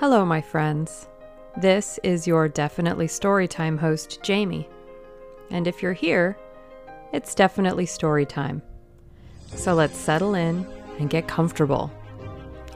Hello, 0.00 0.24
my 0.24 0.40
friends. 0.40 1.08
This 1.60 1.98
is 2.04 2.24
your 2.24 2.48
Definitely 2.48 3.08
Storytime 3.08 3.76
host, 3.76 4.20
Jamie. 4.22 4.68
And 5.50 5.66
if 5.66 5.82
you're 5.82 5.92
here, 5.92 6.38
it's 7.12 7.34
definitely 7.34 7.84
storytime. 7.84 8.62
So 9.56 9.74
let's 9.74 9.98
settle 9.98 10.36
in 10.36 10.64
and 11.00 11.10
get 11.10 11.26
comfortable, 11.26 11.90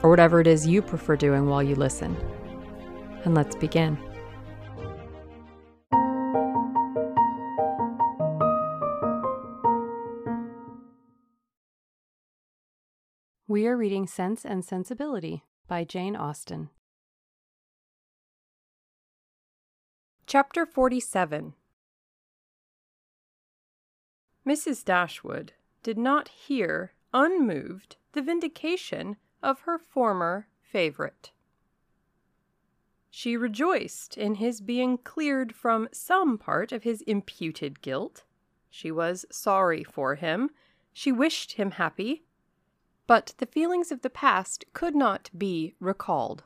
or 0.03 0.09
whatever 0.09 0.41
it 0.41 0.47
is 0.47 0.67
you 0.67 0.81
prefer 0.81 1.15
doing 1.15 1.47
while 1.47 1.63
you 1.63 1.75
listen. 1.75 2.17
And 3.23 3.33
let's 3.33 3.55
begin. 3.55 3.97
We 13.47 13.65
are 13.65 13.77
reading 13.77 14.07
Sense 14.07 14.43
and 14.43 14.65
Sensibility 14.65 15.45
by 15.69 15.85
Jane 15.85 16.17
Austen. 16.17 16.69
Chapter 20.33 20.65
47 20.65 21.53
Mrs. 24.47 24.83
Dashwood 24.83 25.53
did 25.83 25.95
not 25.95 26.27
hear, 26.27 26.93
unmoved, 27.13 27.97
the 28.13 28.23
vindication 28.23 29.17
of 29.43 29.59
her 29.59 29.77
former 29.77 30.47
favorite. 30.59 31.29
She 33.11 33.37
rejoiced 33.37 34.17
in 34.17 34.33
his 34.33 34.59
being 34.59 34.97
cleared 34.97 35.53
from 35.53 35.87
some 35.91 36.39
part 36.39 36.71
of 36.71 36.81
his 36.81 37.01
imputed 37.01 37.83
guilt. 37.83 38.23
She 38.71 38.89
was 38.89 39.27
sorry 39.29 39.83
for 39.83 40.15
him. 40.15 40.49
She 40.93 41.11
wished 41.11 41.51
him 41.51 41.69
happy. 41.69 42.23
But 43.05 43.35
the 43.37 43.45
feelings 43.45 43.91
of 43.91 44.01
the 44.01 44.09
past 44.09 44.65
could 44.73 44.95
not 44.95 45.29
be 45.37 45.75
recalled. 45.79 46.43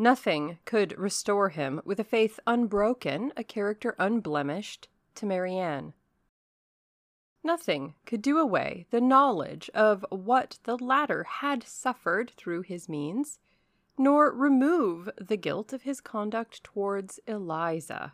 Nothing 0.00 0.60
could 0.64 0.96
restore 0.96 1.48
him 1.48 1.82
with 1.84 1.98
a 1.98 2.04
faith 2.04 2.38
unbroken, 2.46 3.32
a 3.36 3.42
character 3.42 3.96
unblemished, 3.98 4.88
to 5.16 5.26
Marianne. 5.26 5.92
Nothing 7.42 7.94
could 8.06 8.22
do 8.22 8.38
away 8.38 8.86
the 8.90 9.00
knowledge 9.00 9.68
of 9.74 10.06
what 10.10 10.60
the 10.62 10.76
latter 10.78 11.24
had 11.24 11.64
suffered 11.64 12.30
through 12.30 12.62
his 12.62 12.88
means, 12.88 13.40
nor 13.96 14.30
remove 14.30 15.10
the 15.16 15.36
guilt 15.36 15.72
of 15.72 15.82
his 15.82 16.00
conduct 16.00 16.62
towards 16.62 17.18
Eliza. 17.26 18.12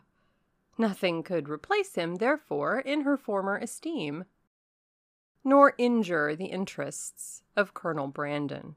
Nothing 0.79 1.21
could 1.21 1.47
replace 1.47 1.93
him, 1.93 2.15
therefore, 2.15 2.79
in 2.79 3.01
her 3.01 3.15
former 3.15 3.57
esteem, 3.57 4.25
nor 5.43 5.75
injure 5.77 6.35
the 6.35 6.45
interests 6.45 7.43
of 7.55 7.75
Colonel 7.75 8.07
Brandon. 8.07 8.75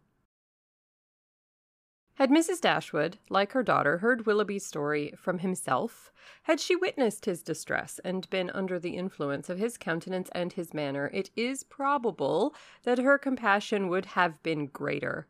Had 2.18 2.30
Mrs. 2.30 2.60
Dashwood, 2.60 3.18
like 3.30 3.52
her 3.52 3.62
daughter, 3.62 3.98
heard 3.98 4.26
Willoughby's 4.26 4.66
story 4.66 5.14
from 5.16 5.38
himself, 5.38 6.10
had 6.42 6.58
she 6.58 6.74
witnessed 6.74 7.26
his 7.26 7.44
distress 7.44 8.00
and 8.00 8.28
been 8.28 8.50
under 8.50 8.80
the 8.80 8.96
influence 8.96 9.48
of 9.48 9.60
his 9.60 9.78
countenance 9.78 10.28
and 10.32 10.52
his 10.52 10.74
manner, 10.74 11.12
it 11.14 11.30
is 11.36 11.62
probable 11.62 12.56
that 12.82 12.98
her 12.98 13.18
compassion 13.18 13.86
would 13.86 14.04
have 14.04 14.42
been 14.42 14.66
greater. 14.66 15.28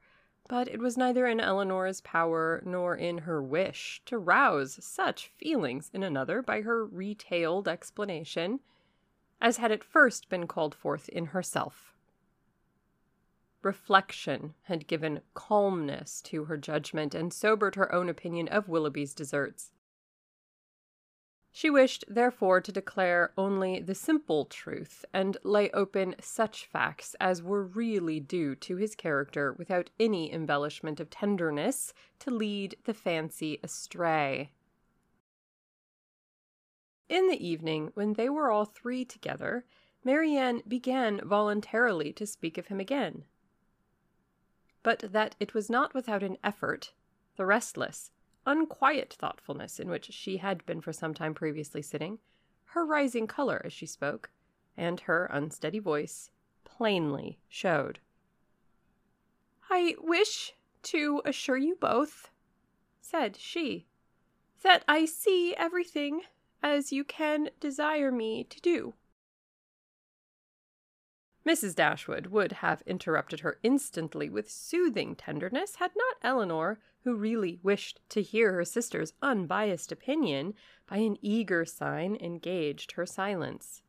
But 0.49 0.67
it 0.67 0.81
was 0.81 0.97
neither 0.97 1.27
in 1.27 1.41
Elinor's 1.41 2.01
power 2.01 2.63
nor 2.65 2.97
in 2.97 3.19
her 3.19 3.43
wish 3.43 4.01
to 4.07 4.17
rouse 4.17 4.83
such 4.83 5.29
feelings 5.37 5.91
in 5.93 6.03
another 6.03 6.41
by 6.41 6.63
her 6.63 6.87
retailed 6.87 7.69
explanation, 7.69 8.61
as 9.43 9.59
had 9.59 9.71
at 9.71 9.85
first 9.85 10.31
been 10.31 10.47
called 10.47 10.75
forth 10.75 11.11
in 11.11 11.27
herself. 11.27 11.93
Reflection 13.63 14.55
had 14.63 14.87
given 14.87 15.21
calmness 15.35 16.23
to 16.23 16.45
her 16.45 16.57
judgment 16.57 17.15
and 17.15 17.33
sobered 17.33 17.75
her 17.75 17.93
own 17.93 18.09
opinion 18.09 18.47
of 18.49 18.69
Willoughby's 18.69 19.15
deserts. 19.15 19.73
She 21.51 21.69
wished, 21.69 22.05
therefore, 22.07 22.61
to 22.61 22.71
declare 22.71 23.33
only 23.37 23.81
the 23.81 23.97
simple 23.97 24.45
truth 24.45 25.05
and 25.13 25.37
lay 25.43 25.71
open 25.71 26.15
such 26.21 26.67
facts 26.67 27.17
as 27.19 27.43
were 27.43 27.65
really 27.65 28.21
due 28.21 28.55
to 28.55 28.77
his 28.77 28.95
character 28.95 29.53
without 29.53 29.91
any 29.99 30.33
embellishment 30.33 31.01
of 31.01 31.11
tenderness 31.11 31.93
to 32.21 32.31
lead 32.31 32.77
the 32.85 32.95
fancy 32.95 33.59
astray. 33.65 34.53
In 37.09 37.27
the 37.27 37.45
evening, 37.45 37.91
when 37.95 38.13
they 38.13 38.29
were 38.29 38.53
all 38.53 38.67
three 38.67 39.05
together, 39.05 39.65
Marianne 40.05 40.63
began 40.69 41.21
voluntarily 41.27 42.13
to 42.13 42.27
speak 42.27 42.57
of 42.57 42.69
him 42.69 42.79
again 42.79 43.25
but 44.89 45.13
that 45.13 45.37
it 45.39 45.53
was 45.53 45.69
not 45.69 45.93
without 45.93 46.23
an 46.23 46.39
effort, 46.43 46.95
the 47.37 47.45
restless, 47.45 48.11
unquiet 48.47 49.15
thoughtfulness 49.19 49.79
in 49.79 49.91
which 49.91 50.11
she 50.11 50.39
had 50.39 50.65
been 50.65 50.81
for 50.81 50.95
some 50.95 51.13
time 51.13 51.35
previously 51.35 51.83
sitting, 51.83 52.19
her 52.69 52.87
rising 52.87 53.27
color 53.27 53.61
as 53.67 53.73
she 53.75 53.85
spoke, 53.85 54.31
and 54.79 55.01
her 55.01 55.27
unsteady 55.27 55.79
voice, 55.79 56.31
plainly 56.65 57.39
showed. 57.51 57.99
I 59.69 59.95
wish 60.01 60.55
to 60.85 61.21
assure 61.27 61.59
you 61.59 61.77
both, 61.79 62.31
said 63.03 63.37
she, 63.37 63.85
that 64.63 64.85
I 64.89 65.05
see 65.05 65.55
everything 65.55 66.23
as 66.63 66.93
you 66.93 67.05
can 67.05 67.51
desire 67.61 68.11
me 68.11 68.43
to 68.45 68.59
do. 68.63 68.95
Mrs. 71.49 71.75
Dashwood 71.75 72.27
would 72.27 72.53
have 72.53 72.83
interrupted 72.85 73.41
her 73.41 73.59
instantly 73.63 74.29
with 74.29 74.51
soothing 74.51 75.17
tenderness 75.17 75.77
had 75.77 75.93
not 75.97 76.19
Elinor, 76.23 76.79
who 77.05 77.17
really 77.17 77.59
wished 77.63 78.01
to 78.11 78.21
hear 78.21 78.53
her 78.53 78.67
sister's 78.67 79.15
unbiased 79.23 79.91
opinion, 79.91 80.53
by 80.87 80.99
an 80.99 81.17
eager 81.23 81.65
sign 81.65 82.17
engaged 82.17 82.93
her 82.93 83.07
silence. 83.07 83.81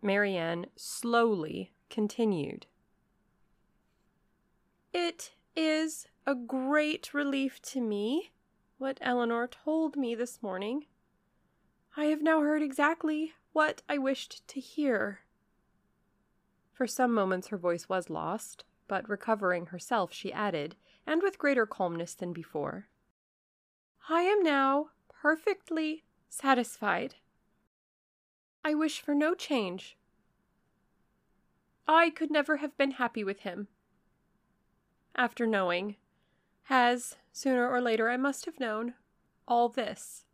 Marianne 0.00 0.66
slowly 0.76 1.72
continued. 1.88 2.66
It 4.92 5.32
is 5.56 6.06
a 6.28 6.36
great 6.36 7.12
relief 7.12 7.60
to 7.62 7.80
me 7.80 8.30
what 8.78 8.98
Elinor 9.00 9.48
told 9.48 9.96
me 9.96 10.14
this 10.14 10.40
morning. 10.40 10.86
I 11.96 12.04
have 12.04 12.22
now 12.22 12.40
heard 12.40 12.62
exactly 12.62 13.32
what 13.52 13.82
I 13.88 13.98
wished 13.98 14.46
to 14.46 14.60
hear. 14.60 15.22
For 16.80 16.86
some 16.86 17.12
moments 17.12 17.48
her 17.48 17.58
voice 17.58 17.90
was 17.90 18.08
lost, 18.08 18.64
but 18.88 19.06
recovering 19.06 19.66
herself, 19.66 20.14
she 20.14 20.32
added, 20.32 20.76
and 21.06 21.22
with 21.22 21.36
greater 21.36 21.66
calmness 21.66 22.14
than 22.14 22.32
before, 22.32 22.88
I 24.08 24.22
am 24.22 24.42
now 24.42 24.88
perfectly 25.06 26.04
satisfied. 26.30 27.16
I 28.64 28.72
wish 28.72 29.02
for 29.02 29.14
no 29.14 29.34
change. 29.34 29.98
I 31.86 32.08
could 32.08 32.30
never 32.30 32.56
have 32.56 32.74
been 32.78 32.92
happy 32.92 33.24
with 33.24 33.40
him. 33.40 33.68
After 35.14 35.46
knowing, 35.46 35.96
as 36.70 37.16
sooner 37.30 37.68
or 37.68 37.82
later 37.82 38.08
I 38.08 38.16
must 38.16 38.46
have 38.46 38.58
known, 38.58 38.94
all 39.46 39.68
this. 39.68 40.24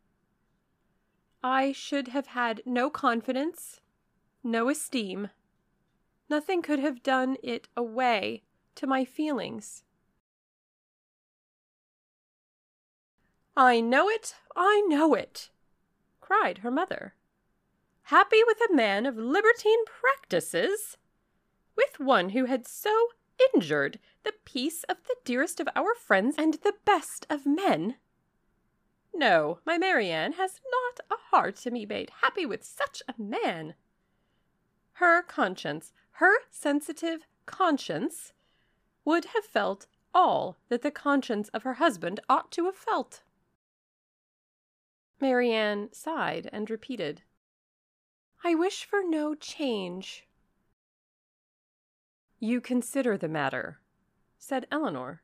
I 1.43 1.73
should 1.73 2.07
have 2.07 2.27
had 2.27 2.61
no 2.65 2.89
confidence, 2.89 3.81
no 4.45 4.69
esteem, 4.69 5.27
Nothing 6.29 6.61
could 6.61 6.79
have 6.79 7.03
done 7.03 7.37
it 7.41 7.67
away 7.75 8.43
to 8.75 8.87
my 8.87 9.05
feelings. 9.05 9.83
I 13.55 13.81
know 13.81 14.09
it, 14.09 14.35
I 14.55 14.83
know 14.87 15.13
it, 15.13 15.49
cried 16.21 16.59
her 16.59 16.69
mother. 16.69 17.15
Happy 18.03 18.43
with 18.45 18.59
a 18.69 18.73
man 18.73 19.05
of 19.05 19.17
libertine 19.17 19.83
practices? 19.85 20.97
With 21.75 21.99
one 21.99 22.29
who 22.29 22.45
had 22.45 22.67
so 22.67 23.09
injured 23.53 23.99
the 24.23 24.33
peace 24.45 24.83
of 24.83 24.97
the 25.03 25.15
dearest 25.23 25.59
of 25.59 25.69
our 25.75 25.95
friends 25.95 26.35
and 26.37 26.55
the 26.55 26.75
best 26.85 27.25
of 27.29 27.45
men? 27.45 27.95
No, 29.13 29.59
my 29.65 29.77
Marianne 29.77 30.33
has 30.33 30.61
not 30.71 31.05
a 31.09 31.35
heart 31.35 31.55
to 31.57 31.71
be 31.71 31.85
made 31.85 32.11
happy 32.21 32.45
with 32.45 32.63
such 32.63 33.01
a 33.07 33.19
man. 33.19 33.73
Her 34.93 35.23
conscience 35.23 35.93
her 36.17 36.33
sensitive 36.49 37.27
conscience 37.45 38.33
would 39.05 39.25
have 39.25 39.45
felt 39.45 39.85
all 40.15 40.57
that 40.67 40.81
the 40.81 40.89
conscience 40.89 41.47
of 41.49 41.61
her 41.61 41.75
husband 41.75 42.19
ought 42.27 42.51
to 42.51 42.65
have 42.65 42.75
felt. 42.75 43.21
Marianne 45.21 45.89
sighed 45.93 46.49
and 46.51 46.71
repeated, 46.71 47.21
I 48.43 48.55
wish 48.55 48.83
for 48.83 49.03
no 49.03 49.35
change. 49.35 50.25
You 52.39 52.61
consider 52.61 53.15
the 53.15 53.29
matter, 53.29 53.79
said 54.39 54.65
Elinor, 54.71 55.21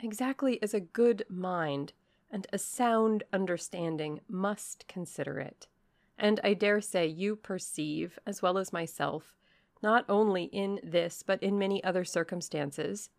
exactly 0.00 0.62
as 0.62 0.72
a 0.72 0.80
good 0.80 1.26
mind 1.28 1.92
and 2.30 2.46
a 2.54 2.58
sound 2.58 3.22
understanding 3.34 4.20
must 4.30 4.88
consider 4.88 5.38
it. 5.38 5.68
And 6.16 6.40
I 6.42 6.54
dare 6.54 6.80
say 6.80 7.06
you 7.06 7.36
perceive, 7.36 8.18
as 8.26 8.40
well 8.40 8.56
as 8.56 8.72
myself, 8.72 9.34
not 9.82 10.04
only 10.08 10.44
in 10.44 10.80
this 10.82 11.22
but 11.22 11.42
in 11.42 11.58
many 11.58 11.82
other 11.82 12.04
circumstances, 12.04 13.10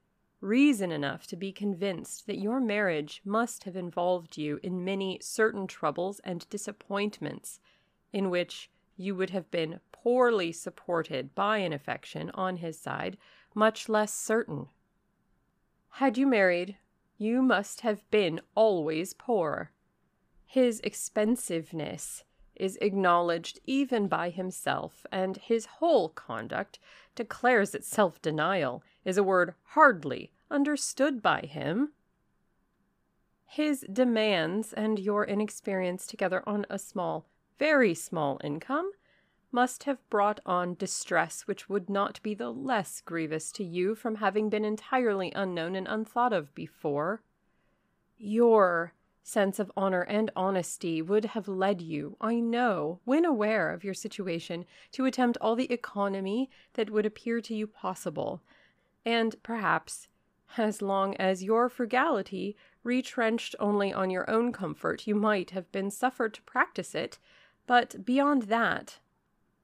reason 0.41 0.91
enough 0.91 1.25
to 1.27 1.35
be 1.35 1.51
convinced 1.51 2.27
that 2.27 2.39
your 2.39 2.59
marriage 2.59 3.21
must 3.23 3.63
have 3.63 3.75
involved 3.75 4.37
you 4.37 4.59
in 4.61 4.83
many 4.83 5.17
certain 5.21 5.67
troubles 5.67 6.19
and 6.23 6.47
disappointments 6.49 7.59
in 8.11 8.29
which 8.29 8.69
you 8.97 9.15
would 9.15 9.29
have 9.29 9.49
been 9.49 9.79
poorly 9.91 10.51
supported 10.51 11.33
by 11.33 11.57
an 11.57 11.73
affection 11.73 12.29
on 12.33 12.57
his 12.57 12.77
side 12.77 13.17
much 13.55 13.87
less 13.87 14.13
certain. 14.13 14.67
Had 15.91 16.17
you 16.17 16.27
married, 16.27 16.77
you 17.17 17.41
must 17.41 17.81
have 17.81 18.09
been 18.11 18.41
always 18.55 19.13
poor. 19.13 19.71
His 20.45 20.79
expensiveness 20.81 22.23
is 22.63 22.77
acknowledged 22.81 23.59
even 23.65 24.07
by 24.07 24.29
himself, 24.29 25.05
and 25.11 25.35
his 25.35 25.65
whole 25.65 26.07
conduct 26.07 26.79
declares 27.13 27.71
that 27.71 27.83
self 27.83 28.21
denial 28.21 28.81
is 29.03 29.17
a 29.17 29.23
word 29.23 29.53
hardly 29.71 30.31
understood 30.49 31.21
by 31.21 31.41
him. 31.41 31.91
His 33.45 33.85
demands 33.91 34.71
and 34.71 34.97
your 34.97 35.25
inexperience 35.25 36.07
together 36.07 36.41
on 36.47 36.65
a 36.69 36.79
small, 36.79 37.25
very 37.59 37.93
small 37.93 38.39
income 38.41 38.93
must 39.51 39.83
have 39.83 40.09
brought 40.09 40.39
on 40.45 40.75
distress 40.75 41.41
which 41.41 41.67
would 41.67 41.89
not 41.89 42.21
be 42.23 42.33
the 42.33 42.49
less 42.49 43.01
grievous 43.01 43.51
to 43.51 43.65
you 43.65 43.93
from 43.93 44.15
having 44.15 44.49
been 44.49 44.63
entirely 44.63 45.33
unknown 45.35 45.75
and 45.75 45.87
unthought 45.89 46.31
of 46.31 46.55
before. 46.55 47.21
Your 48.17 48.93
sense 49.23 49.57
of 49.57 49.71
honor 49.75 50.01
and 50.01 50.29
honesty 50.35 51.01
would 51.01 51.25
have 51.25 51.47
led 51.47 51.81
you, 51.81 52.17
I 52.19 52.39
know, 52.39 52.99
when 53.05 53.25
aware 53.25 53.71
of 53.71 53.83
your 53.83 53.93
situation, 53.93 54.65
to 54.91 55.05
attempt 55.05 55.37
all 55.39 55.55
the 55.55 55.71
economy 55.71 56.49
that 56.73 56.89
would 56.89 57.05
appear 57.05 57.39
to 57.41 57.55
you 57.55 57.65
possible, 57.65 58.41
and 59.05 59.41
perhaps, 59.41 60.07
as 60.57 60.81
long 60.81 61.15
as 61.15 61.43
your 61.43 61.69
frugality 61.69 62.55
retrenched 62.83 63.55
only 63.59 63.93
on 63.93 64.09
your 64.09 64.29
own 64.29 64.51
comfort, 64.51 65.07
you 65.07 65.15
might 65.15 65.51
have 65.51 65.71
been 65.71 65.89
suffered 65.89 66.33
to 66.33 66.41
practice 66.43 66.93
it, 66.93 67.17
but 67.65 68.05
beyond 68.05 68.43
that, 68.43 68.99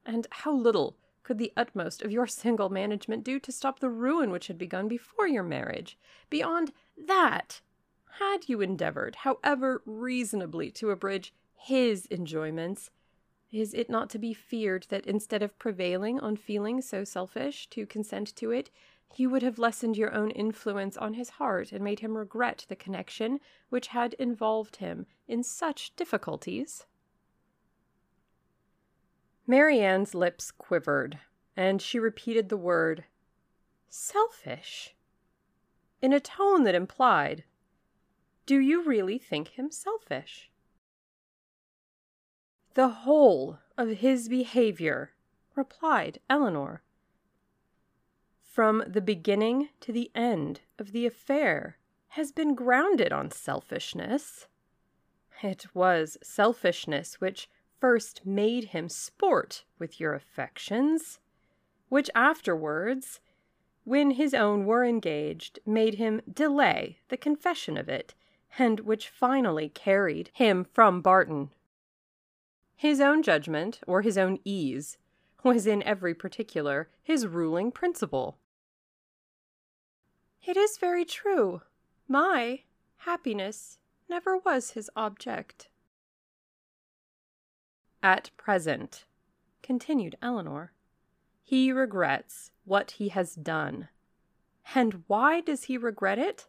and 0.05 0.25
how 0.31 0.53
little 0.53 0.95
could 1.23 1.37
the 1.37 1.53
utmost 1.55 2.01
of 2.01 2.11
your 2.11 2.25
single 2.41 2.69
management 2.69 3.23
do 3.23 3.39
to 3.39 3.51
stop 3.51 3.79
the 3.79 3.89
ruin 3.89 4.31
which 4.31 4.47
had 4.47 4.57
begun 4.57 4.87
before 4.87 5.27
your 5.27 5.43
marriage? 5.43 5.97
Beyond 6.29 6.71
that, 6.97 7.61
had 8.17 8.49
you 8.49 8.61
endeavored, 8.61 9.17
however 9.17 9.81
reasonably, 9.85 10.71
to 10.71 10.89
abridge 10.89 11.33
his 11.55 12.07
enjoyments, 12.09 12.89
is 13.51 13.73
it 13.73 13.89
not 13.89 14.09
to 14.11 14.19
be 14.19 14.33
feared 14.33 14.85
that 14.89 15.07
instead 15.07 15.41
of 15.41 15.57
prevailing 15.57 16.19
on 16.19 16.35
feelings 16.35 16.87
so 16.87 17.03
selfish 17.03 17.67
to 17.67 17.85
consent 17.85 18.35
to 18.35 18.51
it, 18.51 18.69
you 19.15 19.29
would 19.29 19.41
have 19.41 19.57
lessened 19.57 19.97
your 19.97 20.13
own 20.13 20.29
influence 20.31 20.95
on 20.97 21.15
his 21.15 21.31
heart 21.31 21.71
and 21.71 21.83
made 21.83 21.99
him 21.99 22.15
regret 22.15 22.65
the 22.69 22.75
connection 22.75 23.39
which 23.69 23.87
had 23.87 24.13
involved 24.15 24.77
him 24.77 25.07
in 25.27 25.43
such 25.43 25.95
difficulties? 25.95 26.85
Marianne's 29.47 30.13
lips 30.13 30.51
quivered, 30.51 31.17
and 31.57 31.81
she 31.81 31.97
repeated 31.97 32.49
the 32.49 32.57
word 32.57 33.05
selfish 33.89 34.95
in 36.01 36.13
a 36.13 36.19
tone 36.19 36.63
that 36.63 36.75
implied 36.75 37.43
do 38.49 38.57
you 38.57 38.81
really 38.81 39.19
think 39.19 39.49
him 39.49 39.69
selfish? 39.69 40.49
The 42.73 42.87
whole 42.87 43.59
of 43.77 43.89
his 43.99 44.27
behavior, 44.27 45.11
replied 45.55 46.17
Elinor, 46.27 46.81
from 48.41 48.83
the 48.87 49.01
beginning 49.01 49.69
to 49.81 49.91
the 49.91 50.09
end 50.15 50.61
of 50.79 50.93
the 50.93 51.05
affair, 51.05 51.77
has 52.17 52.31
been 52.31 52.55
grounded 52.55 53.13
on 53.13 53.29
selfishness. 53.29 54.47
It 55.43 55.67
was 55.75 56.17
selfishness 56.23 57.21
which 57.21 57.47
first 57.79 58.25
made 58.25 58.69
him 58.69 58.89
sport 58.89 59.63
with 59.77 59.99
your 59.99 60.15
affections, 60.15 61.19
which 61.89 62.09
afterwards, 62.15 63.19
when 63.83 64.09
his 64.09 64.33
own 64.33 64.65
were 64.65 64.83
engaged, 64.83 65.59
made 65.67 65.95
him 65.95 66.21
delay 66.33 66.97
the 67.09 67.17
confession 67.17 67.77
of 67.77 67.87
it 67.87 68.15
and 68.57 68.81
which 68.81 69.09
finally 69.09 69.69
carried 69.69 70.29
him 70.33 70.65
from 70.73 71.01
Barton. 71.01 71.49
His 72.75 73.01
own 73.01 73.23
judgment, 73.23 73.79
or 73.85 74.01
his 74.01 74.17
own 74.17 74.39
ease, 74.43 74.97
was 75.43 75.67
in 75.67 75.83
every 75.83 76.13
particular 76.13 76.89
his 77.03 77.27
ruling 77.27 77.71
principle. 77.71 78.37
It 80.45 80.57
is 80.57 80.77
very 80.77 81.05
true. 81.05 81.61
My 82.07 82.61
happiness 82.97 83.77
never 84.09 84.37
was 84.37 84.71
his 84.71 84.89
object. 84.95 85.69
At 88.01 88.31
present, 88.37 89.05
continued 89.61 90.15
Elinor, 90.21 90.71
he 91.43 91.71
regrets 91.71 92.51
what 92.63 92.91
he 92.91 93.09
has 93.09 93.35
done. 93.35 93.89
And 94.73 95.03
why 95.07 95.41
does 95.41 95.63
he 95.63 95.77
regret 95.77 96.17
it? 96.17 96.47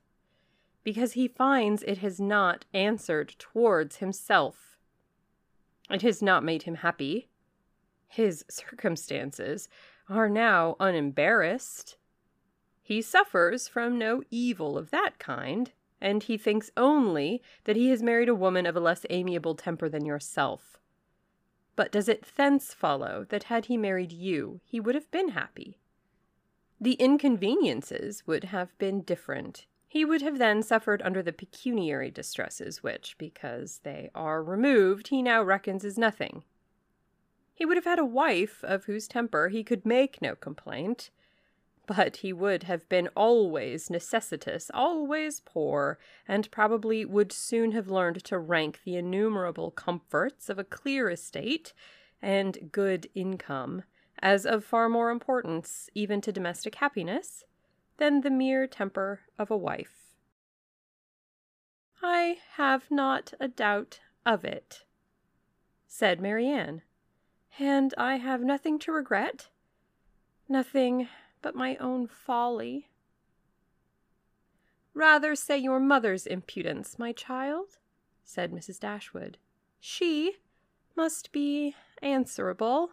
Because 0.82 1.12
he 1.12 1.28
finds 1.28 1.82
it 1.82 1.98
has 1.98 2.20
not 2.20 2.64
answered 2.72 3.34
towards 3.38 3.96
himself. 3.96 4.78
It 5.90 6.02
has 6.02 6.22
not 6.22 6.44
made 6.44 6.62
him 6.62 6.76
happy. 6.76 7.28
His 8.08 8.44
circumstances 8.50 9.68
are 10.08 10.28
now 10.28 10.76
unembarrassed. 10.80 11.96
He 12.82 13.02
suffers 13.02 13.68
from 13.68 13.98
no 13.98 14.22
evil 14.30 14.76
of 14.76 14.90
that 14.90 15.18
kind, 15.18 15.70
and 16.00 16.22
he 16.22 16.36
thinks 16.36 16.70
only 16.76 17.42
that 17.64 17.76
he 17.76 17.90
has 17.90 18.02
married 18.02 18.28
a 18.28 18.34
woman 18.34 18.66
of 18.66 18.74
a 18.74 18.80
less 18.80 19.04
amiable 19.10 19.54
temper 19.54 19.88
than 19.88 20.04
yourself. 20.04 20.80
But 21.76 21.92
does 21.92 22.08
it 22.08 22.24
thence 22.36 22.74
follow 22.74 23.26
that 23.28 23.44
had 23.44 23.66
he 23.66 23.76
married 23.76 24.12
you, 24.12 24.60
he 24.64 24.80
would 24.80 24.94
have 24.94 25.10
been 25.10 25.30
happy? 25.30 25.78
The 26.80 26.94
inconveniences 26.94 28.26
would 28.26 28.44
have 28.44 28.76
been 28.78 29.02
different 29.02 29.66
he 29.90 30.04
would 30.04 30.22
have 30.22 30.38
then 30.38 30.62
suffered 30.62 31.02
under 31.02 31.20
the 31.20 31.32
pecuniary 31.32 32.12
distresses 32.12 32.80
which, 32.80 33.18
because 33.18 33.80
they 33.82 34.08
are 34.14 34.40
removed, 34.40 35.08
he 35.08 35.20
now 35.20 35.42
reckons 35.42 35.84
as 35.84 35.98
nothing. 35.98 36.44
He 37.56 37.66
would 37.66 37.76
have 37.76 37.86
had 37.86 37.98
a 37.98 38.04
wife 38.04 38.62
of 38.62 38.84
whose 38.84 39.08
temper 39.08 39.48
he 39.48 39.64
could 39.64 39.84
make 39.84 40.22
no 40.22 40.36
complaint, 40.36 41.10
but 41.86 42.18
he 42.18 42.32
would 42.32 42.62
have 42.62 42.88
been 42.88 43.08
always 43.16 43.90
necessitous, 43.90 44.70
always 44.72 45.40
poor, 45.40 45.98
and 46.28 46.48
probably 46.52 47.04
would 47.04 47.32
soon 47.32 47.72
have 47.72 47.88
learned 47.88 48.22
to 48.22 48.38
rank 48.38 48.82
the 48.84 48.94
innumerable 48.94 49.72
comforts 49.72 50.48
of 50.48 50.56
a 50.56 50.62
clear 50.62 51.10
estate 51.10 51.72
and 52.22 52.70
good 52.70 53.08
income 53.16 53.82
as 54.20 54.46
of 54.46 54.64
far 54.64 54.88
more 54.88 55.10
importance 55.10 55.90
even 55.96 56.20
to 56.20 56.30
domestic 56.30 56.76
happiness 56.76 57.42
than 58.00 58.22
the 58.22 58.30
mere 58.30 58.66
temper 58.66 59.20
of 59.38 59.50
a 59.50 59.56
wife. 59.56 60.16
I 62.02 62.38
have 62.54 62.90
not 62.90 63.34
a 63.38 63.46
doubt 63.46 64.00
of 64.24 64.42
it, 64.42 64.84
said 65.86 66.18
Marianne, 66.18 66.80
and 67.58 67.92
I 67.98 68.16
have 68.16 68.40
nothing 68.40 68.78
to 68.80 68.92
regret, 68.92 69.48
nothing 70.48 71.08
but 71.42 71.54
my 71.54 71.76
own 71.76 72.06
folly. 72.06 72.88
Rather 74.94 75.34
say 75.34 75.58
your 75.58 75.78
mother's 75.78 76.26
impudence, 76.26 76.98
my 76.98 77.12
child, 77.12 77.76
said 78.24 78.50
Mrs. 78.50 78.80
Dashwood. 78.80 79.36
She 79.78 80.36
must 80.96 81.32
be 81.32 81.76
answerable. 82.00 82.92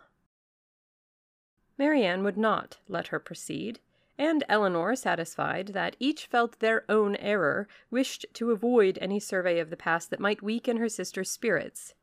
Marianne 1.77 2.25
would 2.25 2.37
not 2.37 2.79
let 2.89 3.07
her 3.07 3.19
proceed, 3.19 3.79
and 4.17 4.43
Elinor, 4.49 4.95
satisfied 4.95 5.67
that 5.69 5.95
each 5.99 6.25
felt 6.25 6.59
their 6.59 6.83
own 6.89 7.15
error, 7.17 7.67
wished 7.91 8.25
to 8.33 8.51
avoid 8.51 8.97
any 8.99 9.19
survey 9.19 9.59
of 9.59 9.69
the 9.69 9.77
past 9.77 10.09
that 10.09 10.19
might 10.19 10.41
weaken 10.41 10.77
her 10.77 10.89
sister's 10.89 11.29
spirits. 11.29 11.93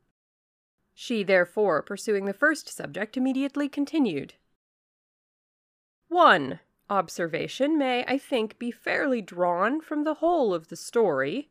She, 0.95 1.25
therefore, 1.25 1.83
pursuing 1.83 2.25
the 2.25 2.33
first 2.33 2.69
subject, 2.69 3.17
immediately 3.17 3.69
continued. 3.69 4.35
One 6.09 6.61
observation 6.89 7.77
may, 7.77 8.05
I 8.07 8.19
think, 8.19 8.59
be 8.59 8.71
fairly 8.71 9.21
drawn 9.21 9.81
from 9.81 10.05
the 10.05 10.15
whole 10.15 10.55
of 10.55 10.69
the 10.69 10.77
story 10.77 11.51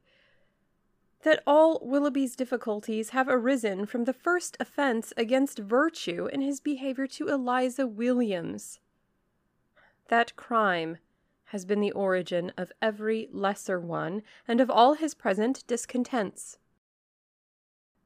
that 1.23 1.41
all 1.47 1.79
Willoughby's 1.81 2.35
difficulties 2.35 3.09
have 3.09 3.27
arisen 3.29 3.85
from 3.85 4.03
the 4.03 4.13
first 4.13 4.57
offense 4.59 5.13
against 5.17 5.59
virtue 5.59 6.27
in 6.31 6.41
his 6.41 6.59
behavior 6.59 7.07
to 7.07 7.29
Eliza 7.29 7.87
Williams. 7.87 8.79
That 10.09 10.35
crime 10.35 10.97
has 11.45 11.65
been 11.65 11.79
the 11.79 11.91
origin 11.91 12.51
of 12.57 12.71
every 12.81 13.29
lesser 13.31 13.79
one 13.79 14.23
and 14.47 14.59
of 14.59 14.69
all 14.69 14.95
his 14.95 15.13
present 15.13 15.65
discontents. 15.67 16.57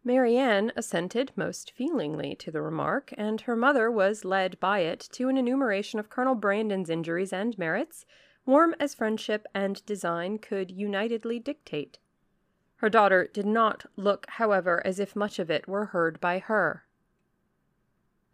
Marianne 0.03 0.71
assented 0.75 1.31
most 1.35 1.71
feelingly 1.71 2.35
to 2.35 2.51
the 2.51 2.61
remark, 2.61 3.13
and 3.17 3.41
her 3.41 3.55
mother 3.55 3.91
was 3.91 4.23
led 4.23 4.59
by 4.59 4.79
it 4.79 4.99
to 5.11 5.27
an 5.27 5.37
enumeration 5.37 5.99
of 5.99 6.09
Colonel 6.09 6.35
Brandon's 6.35 6.89
injuries 6.89 7.33
and 7.33 7.57
merits, 7.57 8.05
warm 8.45 8.73
as 8.79 8.95
friendship 8.95 9.45
and 9.53 9.85
design 9.85 10.39
could 10.39 10.71
unitedly 10.71 11.39
dictate. 11.39 11.99
Her 12.77 12.89
daughter 12.89 13.27
did 13.27 13.45
not 13.45 13.85
look, 13.95 14.25
however, 14.29 14.81
as 14.85 14.99
if 14.99 15.15
much 15.15 15.39
of 15.39 15.49
it 15.49 15.67
were 15.67 15.87
heard 15.87 16.21
by 16.21 16.39
her. 16.39 16.85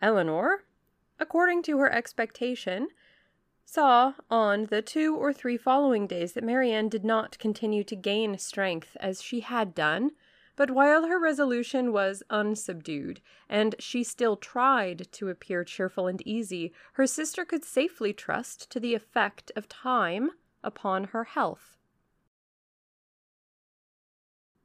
Elinor, 0.01 0.65
according 1.19 1.63
to 1.63 1.79
her 1.79 1.91
expectation, 1.91 2.89
saw 3.65 4.13
on 4.29 4.65
the 4.65 4.81
two 4.81 5.15
or 5.15 5.33
three 5.33 5.57
following 5.57 6.07
days 6.07 6.33
that 6.33 6.43
Marianne 6.43 6.89
did 6.89 7.03
not 7.03 7.39
continue 7.39 7.83
to 7.83 7.95
gain 7.95 8.37
strength 8.37 8.95
as 8.99 9.21
she 9.21 9.39
had 9.39 9.73
done, 9.73 10.11
but 10.55 10.69
while 10.69 11.07
her 11.07 11.19
resolution 11.19 11.91
was 11.91 12.21
unsubdued, 12.29 13.19
and 13.49 13.75
she 13.79 14.03
still 14.03 14.35
tried 14.35 15.07
to 15.11 15.29
appear 15.29 15.63
cheerful 15.63 16.07
and 16.07 16.21
easy, 16.27 16.71
her 16.93 17.07
sister 17.07 17.43
could 17.43 17.63
safely 17.63 18.13
trust 18.13 18.69
to 18.69 18.79
the 18.79 18.93
effect 18.93 19.51
of 19.55 19.67
time 19.67 20.31
upon 20.63 21.05
her 21.05 21.23
health. 21.23 21.77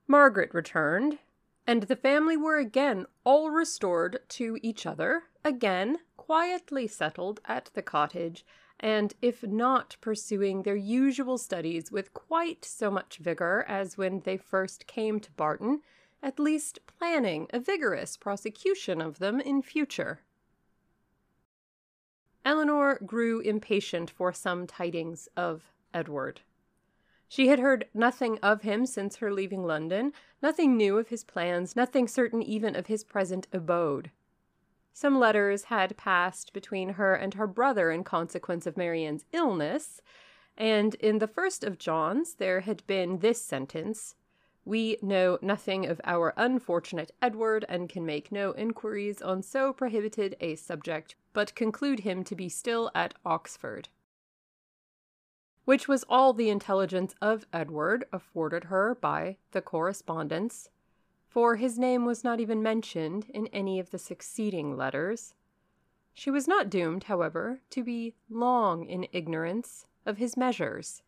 Margaret 0.06 0.52
returned, 0.52 1.18
and 1.66 1.84
the 1.84 1.96
family 1.96 2.36
were 2.36 2.56
again 2.56 3.06
all 3.24 3.50
restored 3.50 4.20
to 4.28 4.58
each 4.62 4.86
other, 4.86 5.24
again 5.44 5.98
quietly 6.16 6.86
settled 6.86 7.40
at 7.46 7.70
the 7.74 7.82
cottage, 7.82 8.44
and 8.80 9.14
if 9.20 9.42
not 9.42 9.96
pursuing 10.00 10.62
their 10.62 10.76
usual 10.76 11.38
studies 11.38 11.90
with 11.90 12.14
quite 12.14 12.64
so 12.64 12.90
much 12.90 13.18
vigor 13.18 13.64
as 13.68 13.98
when 13.98 14.20
they 14.20 14.36
first 14.36 14.86
came 14.86 15.18
to 15.20 15.32
Barton, 15.32 15.82
at 16.22 16.38
least 16.38 16.78
planning 16.86 17.46
a 17.50 17.60
vigorous 17.60 18.16
prosecution 18.16 19.00
of 19.00 19.18
them 19.18 19.40
in 19.40 19.62
future. 19.62 20.20
Elinor 22.44 22.98
grew 23.04 23.40
impatient 23.40 24.10
for 24.10 24.32
some 24.32 24.66
tidings 24.66 25.28
of 25.36 25.70
Edward. 25.92 26.40
She 27.28 27.48
had 27.48 27.58
heard 27.58 27.88
nothing 27.92 28.38
of 28.38 28.62
him 28.62 28.86
since 28.86 29.16
her 29.16 29.32
leaving 29.32 29.64
London, 29.64 30.14
nothing 30.40 30.76
new 30.76 30.96
of 30.96 31.08
his 31.08 31.24
plans, 31.24 31.76
nothing 31.76 32.08
certain 32.08 32.42
even 32.42 32.74
of 32.74 32.86
his 32.86 33.04
present 33.04 33.46
abode. 33.52 34.10
Some 35.00 35.20
letters 35.20 35.66
had 35.66 35.96
passed 35.96 36.52
between 36.52 36.94
her 36.94 37.14
and 37.14 37.34
her 37.34 37.46
brother 37.46 37.92
in 37.92 38.02
consequence 38.02 38.66
of 38.66 38.76
Marianne's 38.76 39.26
illness, 39.32 40.02
and 40.56 40.96
in 40.96 41.20
the 41.20 41.28
first 41.28 41.62
of 41.62 41.78
John's 41.78 42.34
there 42.34 42.62
had 42.62 42.84
been 42.88 43.20
this 43.20 43.40
sentence 43.40 44.16
We 44.64 44.98
know 45.00 45.38
nothing 45.40 45.86
of 45.86 46.00
our 46.02 46.34
unfortunate 46.36 47.12
Edward, 47.22 47.64
and 47.68 47.88
can 47.88 48.04
make 48.04 48.32
no 48.32 48.52
inquiries 48.56 49.22
on 49.22 49.44
so 49.44 49.72
prohibited 49.72 50.34
a 50.40 50.56
subject, 50.56 51.14
but 51.32 51.54
conclude 51.54 52.00
him 52.00 52.24
to 52.24 52.34
be 52.34 52.48
still 52.48 52.90
at 52.92 53.14
Oxford. 53.24 53.88
Which 55.64 55.86
was 55.86 56.04
all 56.08 56.32
the 56.32 56.50
intelligence 56.50 57.14
of 57.22 57.46
Edward 57.52 58.06
afforded 58.12 58.64
her 58.64 58.96
by 58.96 59.36
the 59.52 59.62
correspondence 59.62 60.70
for 61.28 61.56
his 61.56 61.78
name 61.78 62.04
was 62.04 62.24
not 62.24 62.40
even 62.40 62.62
mentioned 62.62 63.26
in 63.34 63.46
any 63.48 63.78
of 63.78 63.90
the 63.90 63.98
succeeding 63.98 64.76
letters. 64.76 65.34
She 66.14 66.30
was 66.30 66.48
not 66.48 66.70
doomed, 66.70 67.04
however, 67.04 67.60
to 67.70 67.84
be 67.84 68.14
long 68.28 68.86
in 68.86 69.06
ignorance 69.12 69.86
of 70.04 70.16
his 70.16 70.36
measures. 70.36 71.02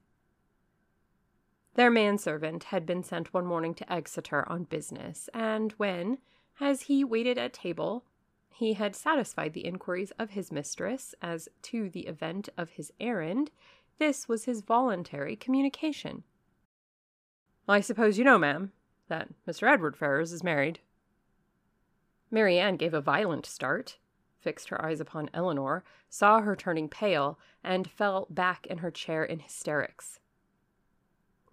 Their 1.74 1.90
manservant 1.90 2.64
had 2.64 2.84
been 2.84 3.02
sent 3.02 3.32
one 3.32 3.46
morning 3.46 3.74
to 3.74 3.92
Exeter 3.92 4.48
on 4.48 4.64
business, 4.64 5.28
and 5.32 5.72
when, 5.72 6.18
as 6.60 6.82
he 6.82 7.02
waited 7.02 7.38
at 7.38 7.52
table, 7.52 8.04
he 8.50 8.74
had 8.74 8.94
satisfied 8.94 9.54
the 9.54 9.64
inquiries 9.64 10.12
of 10.18 10.30
his 10.30 10.52
mistress 10.52 11.14
as 11.22 11.48
to 11.62 11.88
the 11.88 12.06
event 12.06 12.50
of 12.58 12.70
his 12.70 12.92
errand, 13.00 13.50
this 13.98 14.28
was 14.28 14.44
his 14.44 14.60
voluntary 14.60 15.34
communication. 15.34 16.24
I 17.66 17.80
suppose 17.80 18.18
you 18.18 18.24
know, 18.24 18.38
ma'am, 18.38 18.72
that 19.10 19.28
Mr. 19.46 19.70
Edward 19.70 19.96
Ferrars 19.96 20.32
is 20.32 20.42
married. 20.42 20.78
Marianne 22.30 22.76
gave 22.76 22.94
a 22.94 23.00
violent 23.00 23.44
start, 23.44 23.98
fixed 24.38 24.70
her 24.70 24.82
eyes 24.82 25.00
upon 25.00 25.28
Elinor, 25.34 25.84
saw 26.08 26.40
her 26.40 26.56
turning 26.56 26.88
pale, 26.88 27.38
and 27.62 27.90
fell 27.90 28.26
back 28.30 28.66
in 28.66 28.78
her 28.78 28.90
chair 28.90 29.22
in 29.22 29.40
hysterics. 29.40 30.20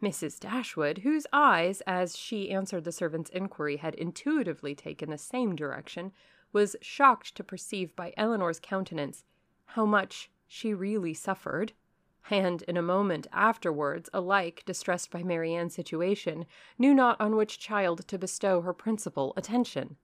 Mrs. 0.01 0.39
Dashwood, 0.39 0.99
whose 0.99 1.25
eyes, 1.33 1.81
as 1.87 2.15
she 2.15 2.51
answered 2.51 2.83
the 2.83 2.91
servant's 2.91 3.31
inquiry, 3.31 3.77
had 3.77 3.95
intuitively 3.95 4.75
taken 4.75 5.09
the 5.09 5.17
same 5.17 5.55
direction, 5.55 6.11
was 6.53 6.75
shocked 6.81 7.35
to 7.35 7.43
perceive 7.43 7.95
by 7.95 8.13
Elinor's 8.15 8.59
countenance 8.59 9.25
how 9.65 9.85
much 9.85 10.29
she 10.47 10.73
really 10.73 11.13
suffered 11.13 11.73
and 12.29 12.61
in 12.63 12.77
a 12.77 12.81
moment 12.81 13.27
afterwards, 13.31 14.09
alike 14.13 14.63
distressed 14.65 15.11
by 15.11 15.23
Marianne's 15.23 15.73
situation, 15.73 16.45
knew 16.77 16.93
not 16.93 17.19
on 17.21 17.35
which 17.35 17.59
child 17.59 18.07
to 18.07 18.17
bestow 18.17 18.61
her 18.61 18.73
principal 18.73 19.33
attention. 19.37 19.97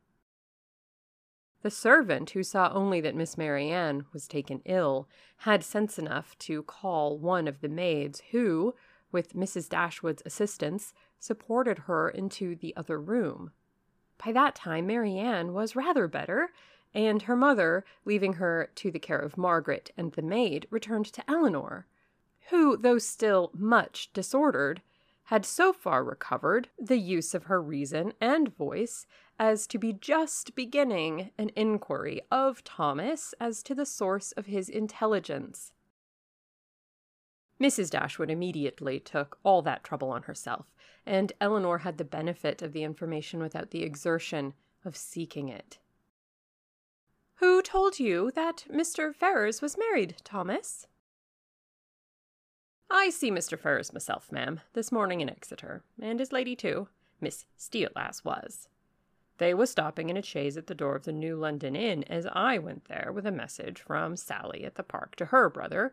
The 1.62 1.72
servant, 1.72 2.32
who 2.32 2.44
saw 2.44 2.72
only 2.74 3.00
that 3.02 3.16
Miss 3.16 3.38
Marianne 3.38 4.06
was 4.12 4.28
taken 4.28 4.62
ill, 4.66 5.08
had 5.38 5.64
sense 5.64 5.98
enough 5.98 6.38
to 6.40 6.64
call 6.64 7.18
one 7.18 7.48
of 7.48 7.62
the 7.62 7.70
maids, 7.70 8.22
who, 8.32 8.76
with 9.12 9.34
Mrs. 9.34 9.70
Dashwood's 9.70 10.24
assistance, 10.26 10.94
supported 11.20 11.80
her 11.80 12.10
into 12.10 12.56
the 12.56 12.76
other 12.76 13.00
room. 13.00 13.52
By 14.24 14.34
that 14.34 14.56
time, 14.56 14.88
Marianne 14.88 15.54
was 15.54 15.76
rather 15.76 16.08
better, 16.08 16.50
and 16.94 17.24
her 17.24 17.36
mother, 17.36 17.86
leaving 18.04 18.34
her 18.34 18.70
to 18.76 18.92
the 18.92 19.00
care 19.00 19.20
of 19.20 19.38
Margaret 19.38 19.92
and 19.98 20.12
the 20.12 20.22
maid, 20.22 20.68
returned 20.70 21.06
to 21.06 21.32
Elinor 21.32 21.88
who, 22.50 22.78
though 22.78 22.98
still 22.98 23.52
much 23.54 24.12
disordered, 24.14 24.82
had 25.26 25.46
so 25.46 25.72
far 25.72 26.04
recovered 26.04 26.70
the 26.78 26.98
use 26.98 27.34
of 27.34 27.46
her 27.46 27.62
reason 27.62 28.14
and 28.20 28.56
voice 28.56 29.06
as 29.40 29.66
to 29.68 29.78
be 29.78 29.94
just 29.94 30.54
beginning 30.56 31.32
an 31.38 31.50
inquiry 31.56 32.22
of 32.30 32.64
Thomas 32.64 33.34
as 33.40 33.64
to 33.64 33.74
the 33.74 33.86
source 33.86 34.32
of 34.34 34.48
his 34.48 34.70
intelligence. 34.70 35.72
Mrs. 37.60 37.90
Dashwood 37.90 38.30
immediately 38.30 39.00
took 39.00 39.38
all 39.44 39.62
that 39.62 39.84
trouble 39.84 40.12
on 40.12 40.24
herself, 40.24 40.66
and 41.06 41.32
Elinor 41.40 41.80
had 41.80 41.98
the 41.98 42.04
benefit 42.04 42.62
of 42.62 42.74
the 42.74 42.84
information 42.84 43.42
without 43.42 43.72
the 43.72 43.84
exertion 43.84 44.54
of 44.84 44.98
seeking 44.98 45.48
it. 45.48 45.80
Who 47.36 47.62
told 47.62 48.00
you 48.00 48.32
that 48.32 48.66
Mr. 48.70 49.16
Ferrars 49.16 49.62
was 49.62 49.78
married, 49.78 50.18
Thomas? 50.24 50.88
I 52.96 53.10
see 53.10 53.32
Mr. 53.32 53.58
Ferrars 53.58 53.92
myself, 53.92 54.32
ma'am, 54.32 54.62
this 54.74 54.92
morning 54.92 55.20
in 55.20 55.30
Exeter, 55.30 55.82
and 56.00 56.20
his 56.20 56.32
lady 56.32 56.56
too, 56.56 56.90
Miss 57.20 57.48
Steele 57.58 57.90
as 57.96 58.24
was. 58.24 58.70
They 59.40 59.56
was 59.56 59.72
stopping 59.72 60.12
in 60.12 60.16
a 60.16 60.22
chaise 60.22 60.58
at 60.58 60.68
the 60.68 60.76
door 60.76 60.96
of 60.96 61.04
the 61.04 61.12
New 61.12 61.36
London 61.36 61.76
Inn 61.76 62.04
as 62.04 62.28
I 62.32 62.60
went 62.60 62.86
there 62.86 63.12
with 63.12 63.26
a 63.26 63.32
message 63.32 63.82
from 63.82 64.16
Sally 64.16 64.64
at 64.64 64.76
the 64.76 64.84
park 64.84 65.16
to 65.16 65.26
her 65.26 65.50
brother, 65.50 65.92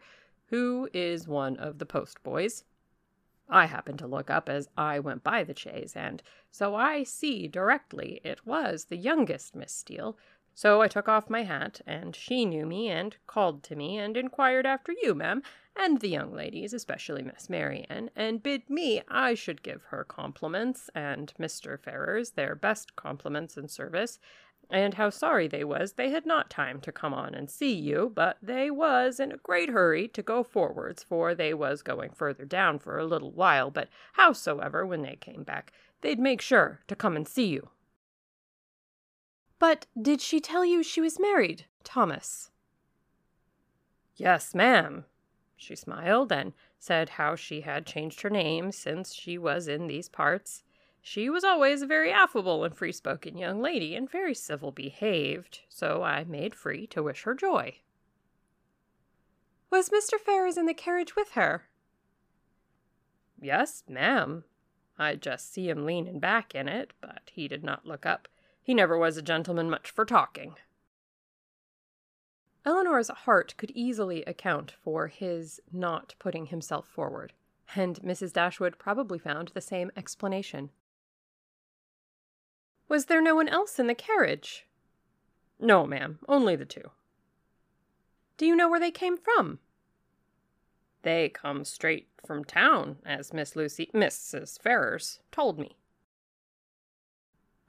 who 0.48 0.90
is 0.92 1.26
one 1.26 1.56
of 1.56 1.78
the 1.78 1.86
post 1.86 2.22
boys. 2.22 2.64
I 3.48 3.64
happened 3.64 3.98
to 4.00 4.06
look 4.06 4.28
up 4.28 4.50
as 4.50 4.68
I 4.76 5.00
went 5.00 5.24
by 5.24 5.42
the 5.42 5.56
chaise, 5.56 5.96
and 5.96 6.22
so 6.50 6.74
I 6.74 7.04
see 7.04 7.48
directly 7.48 8.20
it 8.24 8.46
was 8.46 8.84
the 8.84 8.98
youngest 8.98 9.56
Miss 9.56 9.72
Steele. 9.72 10.18
So 10.62 10.82
I 10.82 10.88
took 10.88 11.08
off 11.08 11.30
my 11.30 11.44
hat, 11.44 11.80
and 11.86 12.14
she 12.14 12.44
knew 12.44 12.66
me 12.66 12.90
and 12.90 13.16
called 13.26 13.62
to 13.62 13.74
me 13.74 13.96
and 13.96 14.14
inquired 14.14 14.66
after 14.66 14.92
you, 14.92 15.14
ma'am, 15.14 15.42
and 15.74 15.98
the 15.98 16.10
young 16.10 16.34
ladies, 16.34 16.74
especially 16.74 17.22
Miss 17.22 17.48
Marianne, 17.48 18.10
and 18.14 18.42
bid 18.42 18.68
me 18.68 19.00
I 19.08 19.32
should 19.32 19.62
give 19.62 19.84
her 19.84 20.04
compliments 20.04 20.90
and 20.94 21.32
Mr. 21.40 21.80
Ferrars 21.80 22.32
their 22.32 22.54
best 22.54 22.94
compliments 22.94 23.56
and 23.56 23.70
service, 23.70 24.18
and 24.68 24.92
how 24.92 25.08
sorry 25.08 25.48
they 25.48 25.64
was 25.64 25.94
they 25.94 26.10
had 26.10 26.26
not 26.26 26.50
time 26.50 26.78
to 26.82 26.92
come 26.92 27.14
on 27.14 27.34
and 27.34 27.48
see 27.48 27.72
you, 27.72 28.12
but 28.14 28.36
they 28.42 28.70
was 28.70 29.18
in 29.18 29.32
a 29.32 29.38
great 29.38 29.70
hurry 29.70 30.08
to 30.08 30.22
go 30.22 30.42
forwards, 30.42 31.02
for 31.02 31.34
they 31.34 31.54
was 31.54 31.80
going 31.80 32.10
further 32.10 32.44
down 32.44 32.78
for 32.78 32.98
a 32.98 33.06
little 33.06 33.32
while, 33.32 33.70
but 33.70 33.88
howsoever, 34.12 34.84
when 34.84 35.00
they 35.00 35.16
came 35.16 35.42
back, 35.42 35.72
they'd 36.02 36.20
make 36.20 36.42
sure 36.42 36.80
to 36.86 36.94
come 36.94 37.16
and 37.16 37.26
see 37.26 37.46
you. 37.46 37.70
But 39.60 39.86
did 40.00 40.20
she 40.20 40.40
tell 40.40 40.64
you 40.64 40.82
she 40.82 41.00
was 41.00 41.20
married, 41.20 41.66
Thomas? 41.84 42.50
Yes, 44.16 44.54
ma'am, 44.54 45.04
she 45.54 45.76
smiled 45.76 46.32
and 46.32 46.54
said 46.78 47.10
how 47.10 47.36
she 47.36 47.60
had 47.60 47.86
changed 47.86 48.22
her 48.22 48.30
name 48.30 48.72
since 48.72 49.14
she 49.14 49.36
was 49.36 49.68
in 49.68 49.86
these 49.86 50.08
parts. 50.08 50.64
She 51.02 51.28
was 51.28 51.44
always 51.44 51.82
a 51.82 51.86
very 51.86 52.10
affable 52.10 52.64
and 52.64 52.74
free 52.74 52.92
spoken 52.92 53.36
young 53.36 53.60
lady, 53.60 53.94
and 53.94 54.10
very 54.10 54.34
civil 54.34 54.72
behaved, 54.72 55.60
so 55.68 56.02
I 56.02 56.24
made 56.24 56.54
free 56.54 56.86
to 56.88 57.02
wish 57.02 57.22
her 57.24 57.34
joy. 57.34 57.80
Was 59.70 59.90
Mr. 59.90 60.18
Ferrars 60.18 60.56
in 60.56 60.64
the 60.66 60.74
carriage 60.74 61.14
with 61.14 61.32
her? 61.32 61.68
Yes, 63.40 63.84
ma'am. 63.88 64.44
I 64.98 65.16
just 65.16 65.52
see 65.52 65.68
him 65.68 65.84
leaning 65.84 66.18
back 66.18 66.54
in 66.54 66.66
it, 66.66 66.92
but 67.00 67.30
he 67.30 67.46
did 67.46 67.62
not 67.62 67.86
look 67.86 68.06
up. 68.06 68.26
He 68.62 68.74
never 68.74 68.96
was 68.96 69.16
a 69.16 69.22
gentleman 69.22 69.70
much 69.70 69.90
for 69.90 70.04
talking. 70.04 70.56
Elinor's 72.64 73.08
heart 73.08 73.54
could 73.56 73.70
easily 73.70 74.22
account 74.24 74.74
for 74.82 75.08
his 75.08 75.60
not 75.72 76.14
putting 76.18 76.46
himself 76.46 76.86
forward, 76.86 77.32
and 77.74 78.00
Mrs. 78.02 78.32
Dashwood 78.32 78.78
probably 78.78 79.18
found 79.18 79.48
the 79.48 79.60
same 79.60 79.90
explanation. 79.96 80.70
Was 82.88 83.06
there 83.06 83.22
no 83.22 83.34
one 83.34 83.48
else 83.48 83.78
in 83.78 83.86
the 83.86 83.94
carriage? 83.94 84.66
No, 85.58 85.86
ma'am, 85.86 86.18
only 86.28 86.56
the 86.56 86.64
two. 86.64 86.90
Do 88.36 88.46
you 88.46 88.56
know 88.56 88.68
where 88.68 88.80
they 88.80 88.90
came 88.90 89.16
from? 89.16 89.58
They 91.02 91.28
come 91.28 91.64
straight 91.64 92.08
from 92.26 92.44
town, 92.44 92.96
as 93.06 93.32
Miss 93.32 93.56
Lucy, 93.56 93.90
Mrs. 93.94 94.60
Ferrars, 94.60 95.20
told 95.32 95.58
me. 95.58 95.76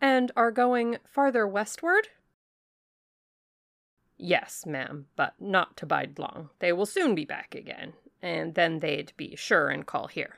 And 0.01 0.31
are 0.35 0.51
going 0.51 0.97
farther 1.05 1.47
westward? 1.47 2.07
Yes, 4.17 4.65
ma'am, 4.65 5.05
but 5.15 5.35
not 5.39 5.77
to 5.77 5.85
bide 5.85 6.17
long. 6.17 6.49
They 6.59 6.73
will 6.73 6.87
soon 6.87 7.13
be 7.13 7.23
back 7.23 7.53
again, 7.53 7.93
and 8.21 8.55
then 8.55 8.79
they'd 8.79 9.13
be 9.15 9.35
sure 9.35 9.69
and 9.69 9.85
call 9.85 10.07
here. 10.07 10.37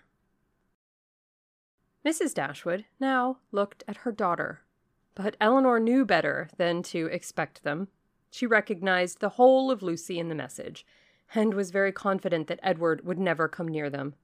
Mrs. 2.06 2.34
Dashwood 2.34 2.84
now 3.00 3.38
looked 3.54 3.84
at 3.88 3.98
her 3.98 4.12
daughter, 4.12 4.62
but 5.16 5.38
Elinor 5.40 5.80
knew 5.80 6.06
better 6.06 6.50
than 6.58 6.84
to 6.84 7.06
expect 7.08 7.64
them. 7.64 7.88
She 8.30 8.46
recognized 8.46 9.20
the 9.20 9.30
whole 9.30 9.72
of 9.72 9.82
Lucy 9.82 10.20
in 10.20 10.28
the 10.28 10.36
message, 10.36 10.86
and 11.34 11.54
was 11.54 11.72
very 11.72 11.94
confident 11.94 12.48
that 12.48 12.60
Edward 12.62 13.06
would 13.06 13.20
never 13.20 13.48
come 13.48 13.68
near 13.70 13.90
them. 13.90 14.16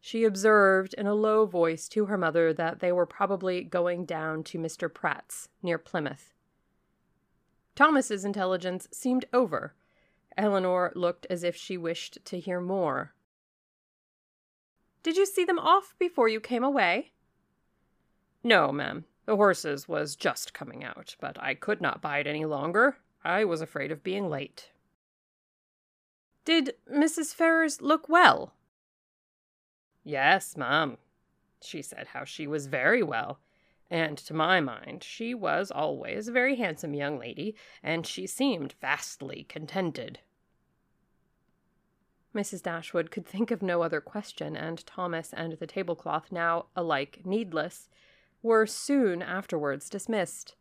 She 0.00 0.24
observed 0.24 0.94
in 0.94 1.06
a 1.06 1.14
low 1.14 1.44
voice 1.44 1.88
to 1.90 2.06
her 2.06 2.16
mother 2.16 2.54
that 2.54 2.80
they 2.80 2.90
were 2.90 3.06
probably 3.06 3.62
going 3.62 4.06
down 4.06 4.42
to 4.44 4.58
Mr. 4.58 4.92
Pratt's, 4.92 5.48
near 5.62 5.76
Plymouth. 5.76 6.32
Thomas's 7.74 8.24
intelligence 8.24 8.88
seemed 8.90 9.26
over. 9.32 9.74
Elinor 10.36 10.92
looked 10.94 11.26
as 11.28 11.44
if 11.44 11.54
she 11.54 11.76
wished 11.76 12.18
to 12.24 12.40
hear 12.40 12.60
more. 12.60 13.14
Did 15.02 15.16
you 15.16 15.26
see 15.26 15.44
them 15.44 15.58
off 15.58 15.94
before 15.98 16.28
you 16.28 16.40
came 16.40 16.64
away? 16.64 17.12
No, 18.42 18.72
ma'am. 18.72 19.04
The 19.26 19.36
horses 19.36 19.86
was 19.86 20.16
just 20.16 20.54
coming 20.54 20.82
out, 20.82 21.14
but 21.20 21.40
I 21.40 21.54
could 21.54 21.80
not 21.80 22.02
bide 22.02 22.26
any 22.26 22.44
longer. 22.44 22.96
I 23.22 23.44
was 23.44 23.60
afraid 23.60 23.92
of 23.92 24.02
being 24.02 24.28
late. 24.28 24.70
Did 26.44 26.74
Mrs. 26.90 27.34
Ferrars 27.34 27.80
look 27.80 28.08
well? 28.08 28.54
Yes, 30.10 30.56
ma'am. 30.56 30.98
She 31.62 31.82
said 31.82 32.08
how 32.08 32.24
she 32.24 32.48
was 32.48 32.66
very 32.66 33.00
well, 33.00 33.38
and 33.88 34.18
to 34.18 34.34
my 34.34 34.60
mind 34.60 35.04
she 35.04 35.34
was 35.34 35.70
always 35.70 36.26
a 36.26 36.32
very 36.32 36.56
handsome 36.56 36.94
young 36.94 37.16
lady, 37.16 37.54
and 37.80 38.04
she 38.04 38.26
seemed 38.26 38.74
vastly 38.80 39.44
contented. 39.48 40.18
Mrs. 42.34 42.60
Dashwood 42.60 43.12
could 43.12 43.24
think 43.24 43.52
of 43.52 43.62
no 43.62 43.82
other 43.82 44.00
question, 44.00 44.56
and 44.56 44.84
Thomas 44.84 45.32
and 45.32 45.52
the 45.52 45.66
tablecloth, 45.66 46.32
now 46.32 46.66
alike 46.74 47.20
needless, 47.24 47.88
were 48.42 48.66
soon 48.66 49.22
afterwards 49.22 49.88
dismissed. 49.88 50.56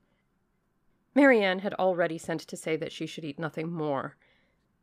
Marianne 1.15 1.59
had 1.59 1.73
already 1.73 2.19
sent 2.19 2.41
to 2.41 2.55
say 2.55 2.75
that 2.75 2.91
she 2.91 3.07
should 3.07 3.25
eat 3.25 3.39
nothing 3.39 3.71
more. 3.71 4.15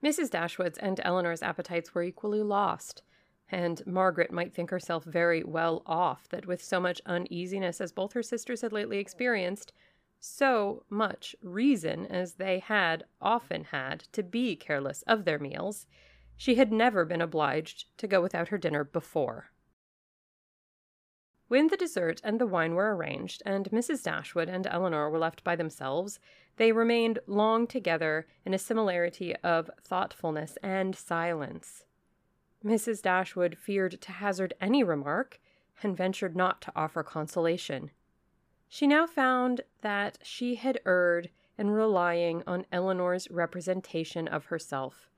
Mrs. 0.02 0.28
Dashwood's 0.28 0.78
and 0.78 1.00
Elinor's 1.04 1.42
appetites 1.42 1.94
were 1.94 2.02
equally 2.02 2.42
lost, 2.42 3.04
and 3.50 3.86
Margaret 3.86 4.32
might 4.32 4.54
think 4.54 4.70
herself 4.70 5.04
very 5.04 5.42
well 5.44 5.82
off 5.86 6.28
that 6.28 6.46
with 6.46 6.62
so 6.62 6.80
much 6.80 7.00
uneasiness 7.06 7.80
as 7.80 7.92
both 7.92 8.12
her 8.12 8.22
sisters 8.22 8.62
had 8.62 8.72
lately 8.72 8.98
experienced, 8.98 9.72
so 10.18 10.84
much 10.90 11.36
reason 11.42 12.06
as 12.06 12.34
they 12.34 12.58
had 12.58 13.04
often 13.20 13.64
had 13.64 14.00
to 14.12 14.22
be 14.22 14.56
careless 14.56 15.02
of 15.02 15.24
their 15.24 15.38
meals, 15.38 15.86
she 16.36 16.56
had 16.56 16.72
never 16.72 17.04
been 17.04 17.20
obliged 17.20 17.86
to 17.98 18.06
go 18.06 18.20
without 18.20 18.48
her 18.48 18.58
dinner 18.58 18.84
before. 18.84 19.50
When 21.48 21.68
the 21.68 21.76
dessert 21.76 22.20
and 22.24 22.40
the 22.40 22.46
wine 22.46 22.74
were 22.74 22.96
arranged, 22.96 23.42
and 23.46 23.70
Mrs. 23.70 24.02
Dashwood 24.02 24.48
and 24.48 24.66
Elinor 24.66 25.08
were 25.08 25.18
left 25.18 25.44
by 25.44 25.54
themselves, 25.54 26.18
they 26.56 26.72
remained 26.72 27.20
long 27.26 27.68
together 27.68 28.26
in 28.44 28.52
a 28.52 28.58
similarity 28.58 29.36
of 29.36 29.70
thoughtfulness 29.80 30.58
and 30.62 30.96
silence. 30.96 31.84
Mrs. 32.66 33.00
Dashwood 33.00 33.56
feared 33.56 34.00
to 34.00 34.10
hazard 34.10 34.52
any 34.60 34.82
remark, 34.82 35.38
and 35.84 35.96
ventured 35.96 36.34
not 36.34 36.60
to 36.62 36.72
offer 36.74 37.04
consolation. 37.04 37.92
She 38.68 38.88
now 38.88 39.06
found 39.06 39.60
that 39.82 40.18
she 40.22 40.56
had 40.56 40.80
erred 40.84 41.30
in 41.56 41.70
relying 41.70 42.42
on 42.44 42.66
Elinor's 42.72 43.30
representation 43.30 44.26
of 44.26 44.46
herself, 44.46 45.08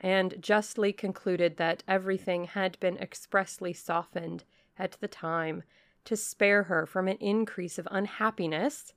and 0.00 0.40
justly 0.40 0.92
concluded 0.92 1.56
that 1.56 1.82
everything 1.88 2.44
had 2.44 2.78
been 2.78 2.98
expressly 2.98 3.72
softened 3.72 4.44
at 4.78 4.92
the 5.00 5.08
time 5.08 5.64
to 6.04 6.16
spare 6.16 6.64
her 6.64 6.86
from 6.86 7.08
an 7.08 7.16
increase 7.16 7.76
of 7.76 7.88
unhappiness, 7.90 8.94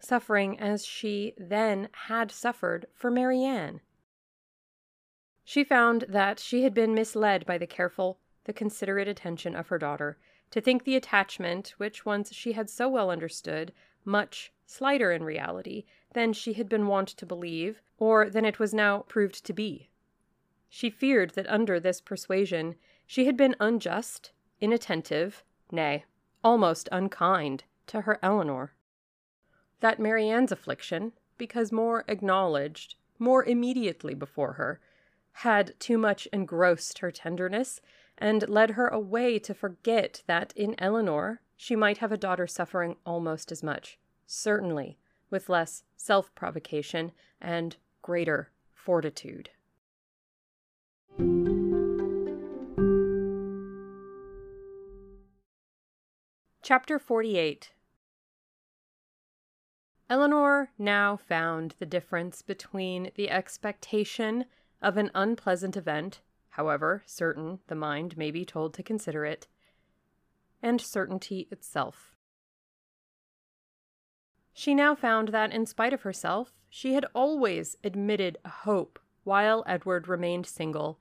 suffering 0.00 0.58
as 0.58 0.84
she 0.84 1.32
then 1.38 1.88
had 1.92 2.30
suffered 2.30 2.86
for 2.92 3.10
Marianne. 3.10 3.80
She 5.48 5.64
found 5.64 6.04
that 6.10 6.38
she 6.38 6.64
had 6.64 6.74
been 6.74 6.92
misled 6.92 7.46
by 7.46 7.56
the 7.56 7.66
careful, 7.66 8.18
the 8.44 8.52
considerate 8.52 9.08
attention 9.08 9.56
of 9.56 9.68
her 9.68 9.78
daughter, 9.78 10.18
to 10.50 10.60
think 10.60 10.84
the 10.84 10.94
attachment, 10.94 11.68
which 11.78 12.04
once 12.04 12.34
she 12.34 12.52
had 12.52 12.68
so 12.68 12.86
well 12.86 13.10
understood, 13.10 13.72
much 14.04 14.52
slighter 14.66 15.10
in 15.10 15.24
reality 15.24 15.86
than 16.12 16.34
she 16.34 16.52
had 16.52 16.68
been 16.68 16.86
wont 16.86 17.08
to 17.08 17.24
believe, 17.24 17.80
or 17.96 18.28
than 18.28 18.44
it 18.44 18.58
was 18.58 18.74
now 18.74 19.06
proved 19.08 19.42
to 19.46 19.54
be. 19.54 19.88
She 20.68 20.90
feared 20.90 21.30
that 21.30 21.48
under 21.48 21.80
this 21.80 22.02
persuasion 22.02 22.74
she 23.06 23.24
had 23.24 23.38
been 23.38 23.56
unjust 23.58 24.32
inattentive, 24.60 25.42
nay, 25.72 26.04
almost 26.44 26.90
unkind, 26.92 27.64
to 27.86 28.02
her 28.02 28.18
Elinor. 28.22 28.74
That 29.80 29.98
Marianne's 29.98 30.52
affliction, 30.52 31.14
because 31.38 31.72
more 31.72 32.04
acknowledged, 32.06 32.96
more 33.18 33.42
immediately 33.46 34.12
before 34.12 34.52
her, 34.52 34.78
had 35.42 35.72
too 35.78 35.96
much 35.96 36.26
engrossed 36.32 36.98
her 36.98 37.12
tenderness, 37.12 37.80
and 38.16 38.48
led 38.48 38.70
her 38.70 38.88
away 38.88 39.38
to 39.38 39.54
forget 39.54 40.20
that 40.26 40.52
in 40.56 40.74
Elinor 40.78 41.40
she 41.56 41.76
might 41.76 41.98
have 41.98 42.10
a 42.10 42.16
daughter 42.16 42.48
suffering 42.48 42.96
almost 43.06 43.52
as 43.52 43.62
much, 43.62 44.00
certainly 44.26 44.98
with 45.30 45.48
less 45.48 45.84
self 45.96 46.34
provocation 46.34 47.12
and 47.40 47.76
greater 48.02 48.50
fortitude. 48.74 49.50
Chapter 56.62 56.98
48 56.98 57.70
Elinor 60.10 60.72
now 60.78 61.16
found 61.16 61.76
the 61.78 61.86
difference 61.86 62.42
between 62.42 63.12
the 63.14 63.30
expectation 63.30 64.44
of 64.80 64.96
an 64.96 65.10
unpleasant 65.14 65.76
event, 65.76 66.20
however 66.50 67.02
certain 67.06 67.60
the 67.66 67.74
mind 67.74 68.16
may 68.16 68.30
be 68.30 68.44
told 68.44 68.74
to 68.74 68.82
consider 68.82 69.24
it, 69.24 69.46
and 70.62 70.80
certainty 70.80 71.48
itself. 71.50 72.14
She 74.52 74.74
now 74.74 74.94
found 74.94 75.28
that, 75.28 75.52
in 75.52 75.66
spite 75.66 75.92
of 75.92 76.02
herself, 76.02 76.52
she 76.68 76.94
had 76.94 77.06
always 77.14 77.76
admitted 77.84 78.38
a 78.44 78.48
hope 78.48 78.98
while 79.24 79.62
Edward 79.66 80.08
remained 80.08 80.46
single 80.46 80.98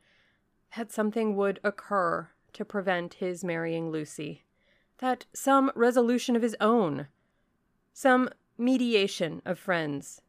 that 0.75 0.91
something 0.91 1.35
would 1.35 1.59
occur 1.63 2.29
to 2.53 2.65
prevent 2.65 3.15
his 3.15 3.43
marrying 3.43 3.89
Lucy 3.89 4.43
that 4.99 5.25
some 5.33 5.71
resolution 5.75 6.35
of 6.35 6.41
his 6.41 6.55
own, 6.59 7.07
some 7.93 8.29
mediation 8.57 9.41
of 9.45 9.59
friends, 9.59 10.21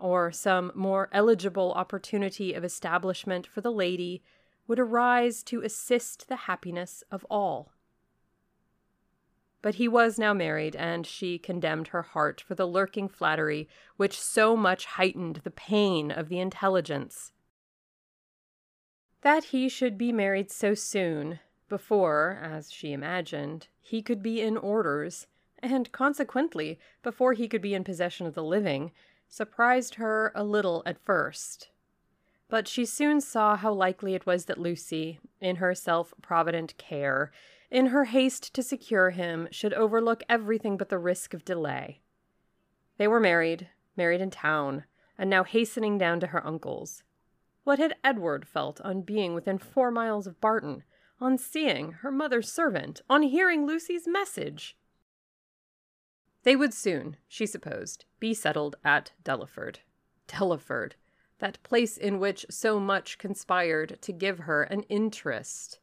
or 0.00 0.32
some 0.32 0.72
more 0.74 1.08
eligible 1.12 1.72
opportunity 1.72 2.54
of 2.54 2.64
establishment 2.64 3.46
for 3.46 3.60
the 3.60 3.70
lady 3.70 4.22
would 4.66 4.78
arise 4.78 5.42
to 5.42 5.62
assist 5.62 6.28
the 6.28 6.36
happiness 6.36 7.04
of 7.10 7.26
all. 7.30 7.72
But 9.62 9.74
he 9.74 9.88
was 9.88 10.18
now 10.18 10.32
married, 10.32 10.74
and 10.74 11.06
she 11.06 11.38
condemned 11.38 11.88
her 11.88 12.02
heart 12.02 12.40
for 12.40 12.54
the 12.54 12.66
lurking 12.66 13.08
flattery 13.08 13.68
which 13.96 14.18
so 14.18 14.56
much 14.56 14.86
heightened 14.86 15.42
the 15.44 15.50
pain 15.50 16.10
of 16.10 16.28
the 16.28 16.40
intelligence. 16.40 17.32
That 19.20 19.44
he 19.44 19.68
should 19.68 19.98
be 19.98 20.12
married 20.12 20.50
so 20.50 20.74
soon, 20.74 21.40
before, 21.68 22.40
as 22.42 22.72
she 22.72 22.92
imagined, 22.92 23.68
he 23.80 24.00
could 24.02 24.22
be 24.22 24.40
in 24.40 24.56
orders, 24.56 25.26
and 25.58 25.92
consequently 25.92 26.78
before 27.02 27.34
he 27.34 27.46
could 27.46 27.60
be 27.60 27.74
in 27.74 27.84
possession 27.84 28.26
of 28.26 28.34
the 28.34 28.42
living, 28.42 28.92
surprised 29.30 29.94
her 29.94 30.32
a 30.34 30.44
little 30.44 30.82
at 30.84 30.98
first. 30.98 31.70
But 32.48 32.66
she 32.66 32.84
soon 32.84 33.20
saw 33.20 33.56
how 33.56 33.72
likely 33.72 34.14
it 34.14 34.26
was 34.26 34.46
that 34.46 34.58
Lucy, 34.58 35.20
in 35.40 35.56
her 35.56 35.74
self 35.74 36.12
provident 36.20 36.76
care, 36.76 37.30
in 37.70 37.86
her 37.86 38.04
haste 38.06 38.52
to 38.54 38.62
secure 38.62 39.10
him, 39.10 39.46
should 39.52 39.72
overlook 39.72 40.24
everything 40.28 40.76
but 40.76 40.88
the 40.88 40.98
risk 40.98 41.32
of 41.32 41.44
delay. 41.44 42.00
They 42.98 43.06
were 43.06 43.20
married, 43.20 43.68
married 43.96 44.20
in 44.20 44.30
town, 44.30 44.84
and 45.16 45.30
now 45.30 45.44
hastening 45.44 45.96
down 45.96 46.18
to 46.20 46.28
her 46.28 46.44
uncle's. 46.44 47.04
What 47.62 47.78
had 47.78 47.94
Edward 48.02 48.48
felt 48.48 48.80
on 48.80 49.02
being 49.02 49.32
within 49.32 49.58
four 49.58 49.92
miles 49.92 50.26
of 50.26 50.40
Barton, 50.40 50.82
on 51.20 51.38
seeing 51.38 51.92
her 51.92 52.10
mother's 52.10 52.50
servant, 52.52 53.02
on 53.08 53.22
hearing 53.22 53.64
Lucy's 53.64 54.08
message? 54.08 54.76
They 56.42 56.56
would 56.56 56.72
soon, 56.72 57.16
she 57.28 57.46
supposed, 57.46 58.04
be 58.18 58.32
settled 58.34 58.76
at 58.84 59.12
Delaford. 59.22 59.80
Delaford, 60.26 60.92
that 61.38 61.62
place 61.62 61.96
in 61.96 62.18
which 62.18 62.46
so 62.48 62.80
much 62.80 63.18
conspired 63.18 64.00
to 64.02 64.12
give 64.12 64.40
her 64.40 64.62
an 64.62 64.82
interest, 64.84 65.80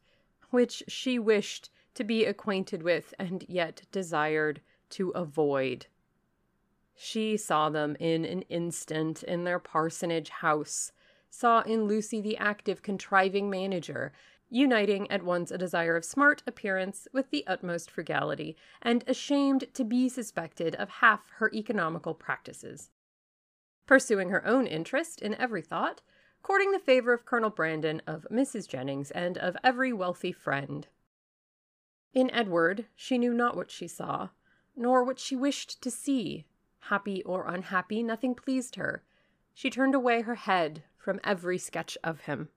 which 0.50 0.82
she 0.88 1.18
wished 1.18 1.70
to 1.94 2.04
be 2.04 2.24
acquainted 2.24 2.82
with 2.82 3.14
and 3.18 3.44
yet 3.48 3.82
desired 3.92 4.60
to 4.90 5.10
avoid. 5.10 5.86
She 6.96 7.36
saw 7.36 7.70
them 7.70 7.96
in 8.00 8.24
an 8.24 8.42
instant 8.42 9.22
in 9.22 9.44
their 9.44 9.60
parsonage 9.60 10.30
house, 10.30 10.92
saw 11.30 11.60
in 11.62 11.84
Lucy 11.84 12.20
the 12.20 12.36
active, 12.36 12.82
contriving 12.82 13.48
manager, 13.50 14.12
uniting 14.50 15.10
at 15.10 15.24
once 15.24 15.50
a 15.50 15.58
desire 15.58 15.96
of 15.96 16.04
smart 16.04 16.42
appearance 16.46 17.06
with 17.12 17.30
the 17.30 17.46
utmost 17.46 17.90
frugality, 17.90 18.56
and 18.80 19.04
ashamed 19.06 19.64
to 19.74 19.84
be 19.84 20.08
suspected 20.08 20.74
of 20.76 20.88
half 20.88 21.30
her 21.36 21.50
economical 21.52 22.14
practices. 22.14 22.90
Pursuing 23.86 24.30
her 24.30 24.46
own 24.46 24.66
interest 24.66 25.20
in 25.20 25.34
every 25.34 25.62
thought, 25.62 26.02
courting 26.42 26.72
the 26.72 26.78
favor 26.78 27.12
of 27.12 27.26
Colonel 27.26 27.50
Brandon, 27.50 28.00
of 28.06 28.26
Mrs. 28.30 28.68
Jennings, 28.68 29.10
and 29.10 29.36
of 29.38 29.56
every 29.62 29.92
wealthy 29.92 30.32
friend. 30.32 30.86
In 32.14 32.30
Edward, 32.30 32.86
she 32.94 33.18
knew 33.18 33.34
not 33.34 33.56
what 33.56 33.70
she 33.70 33.86
saw, 33.86 34.30
nor 34.74 35.04
what 35.04 35.18
she 35.18 35.36
wished 35.36 35.82
to 35.82 35.90
see. 35.90 36.46
Happy 36.80 37.22
or 37.24 37.46
unhappy, 37.46 38.02
nothing 38.02 38.34
pleased 38.34 38.76
her. 38.76 39.02
She 39.52 39.70
turned 39.70 39.94
away 39.94 40.22
her 40.22 40.36
head 40.36 40.84
from 40.96 41.20
every 41.24 41.58
sketch 41.58 41.98
of 42.02 42.22
him. 42.22 42.48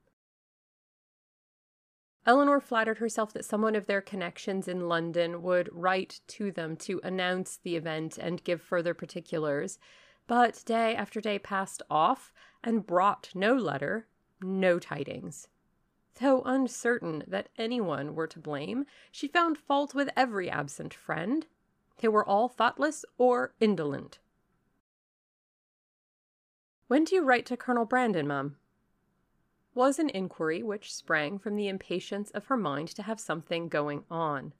Elinor 2.25 2.59
flattered 2.59 2.99
herself 2.99 3.33
that 3.33 3.45
someone 3.45 3.75
of 3.75 3.87
their 3.87 4.01
connections 4.01 4.67
in 4.67 4.87
London 4.87 5.41
would 5.41 5.69
write 5.71 6.21
to 6.27 6.51
them 6.51 6.75
to 6.77 7.01
announce 7.03 7.57
the 7.57 7.75
event 7.75 8.17
and 8.17 8.43
give 8.43 8.61
further 8.61 8.93
particulars, 8.93 9.79
but 10.27 10.61
day 10.65 10.95
after 10.95 11.19
day 11.19 11.39
passed 11.39 11.81
off 11.89 12.31
and 12.63 12.85
brought 12.85 13.31
no 13.33 13.55
letter, 13.55 14.07
no 14.41 14.77
tidings. 14.77 15.47
Though 16.19 16.43
uncertain 16.43 17.23
that 17.27 17.49
anyone 17.57 18.13
were 18.13 18.27
to 18.27 18.39
blame, 18.39 18.85
she 19.11 19.27
found 19.27 19.57
fault 19.57 19.95
with 19.95 20.09
every 20.15 20.49
absent 20.49 20.93
friend. 20.93 21.47
They 21.97 22.07
were 22.07 22.27
all 22.27 22.47
thoughtless 22.47 23.03
or 23.17 23.53
indolent. 23.59 24.19
When 26.87 27.03
do 27.03 27.15
you 27.15 27.23
write 27.23 27.45
to 27.47 27.57
Colonel 27.57 27.85
Brandon, 27.85 28.27
ma'am? 28.27 28.57
Was 29.73 29.99
an 29.99 30.09
inquiry 30.09 30.61
which 30.61 30.93
sprang 30.93 31.37
from 31.39 31.55
the 31.55 31.67
impatience 31.67 32.29
of 32.31 32.45
her 32.45 32.57
mind 32.57 32.89
to 32.89 33.03
have 33.03 33.19
something 33.19 33.67
going 33.67 34.03
on. 34.09 34.53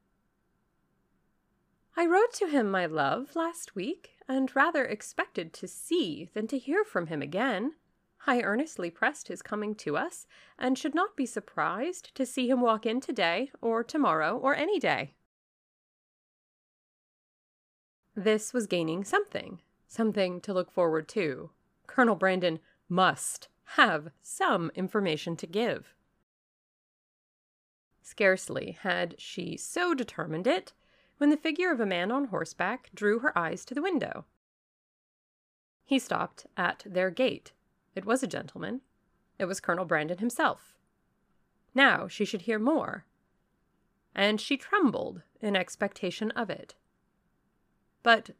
I 1.97 2.06
wrote 2.06 2.34
to 2.36 2.47
him, 2.47 2.71
my 2.71 2.86
love, 2.86 3.36
last 3.36 3.76
week, 3.76 4.12
and 4.28 4.56
rather 4.56 4.86
expected 4.86 5.52
to 5.54 5.67
see 5.67 6.30
than 6.34 6.47
to 6.47 6.58
hear 6.58 6.86
from 6.86 7.08
him 7.08 7.21
again. 7.21 7.74
I 8.26 8.41
earnestly 8.41 8.89
pressed 8.89 9.28
his 9.28 9.41
coming 9.41 9.76
to 9.76 9.97
us, 9.97 10.26
and 10.58 10.78
should 10.78 10.95
not 10.95 11.17
be 11.17 11.26
surprised 11.26 12.15
to 12.15 12.26
see 12.26 12.50
him 12.50 12.62
walk 12.62 12.86
in 12.86 13.02
today, 13.02 13.52
or 13.62 13.84
tomorrow, 13.84 14.38
or 14.38 14.56
any 14.56 14.80
day. 14.80 15.15
This 18.15 18.54
was 18.54 18.67
gaining 18.67 19.04
something, 19.04 19.62
something 19.88 20.39
to 20.41 20.54
look 20.54 20.71
forward 20.71 21.08
to. 21.10 21.50
Colonel 21.88 22.15
Brandon 22.15 22.60
must 22.88 23.47
have 23.76 24.12
some 24.21 24.71
information 24.76 25.36
to 25.38 25.47
give. 25.47 25.93
Scarcely 28.02 28.78
had 28.82 29.15
she 29.17 29.56
so 29.56 29.93
determined 29.93 30.47
it 30.47 30.74
when 31.17 31.30
the 31.30 31.38
figure 31.38 31.71
of 31.71 31.80
a 31.80 31.86
man 31.86 32.12
on 32.12 32.26
horseback 32.26 32.89
drew 32.93 33.19
her 33.19 33.38
eyes 33.38 33.63
to 33.65 33.74
the 33.74 33.82
window. 33.82 34.26
He 35.86 36.00
stopped 36.00 36.45
at 36.58 36.84
their 36.86 37.10
gate. 37.10 37.54
It 37.95 38.06
was 38.06 38.24
a 38.24 38.28
gentleman. 38.28 38.82
It 39.38 39.45
was 39.45 39.60
Colonel 39.60 39.86
Brandon 39.86 40.17
himself. 40.17 40.74
Now 41.74 42.08
she 42.08 42.26
should 42.26 42.43
hear 42.43 42.60
more. 42.60 43.06
And 44.13 44.41
she 44.41 44.58
trembled 44.58 45.21
in 45.39 45.56
expectation 45.56 46.32
of 46.32 46.50
it. 46.50 46.76
But 48.04 48.32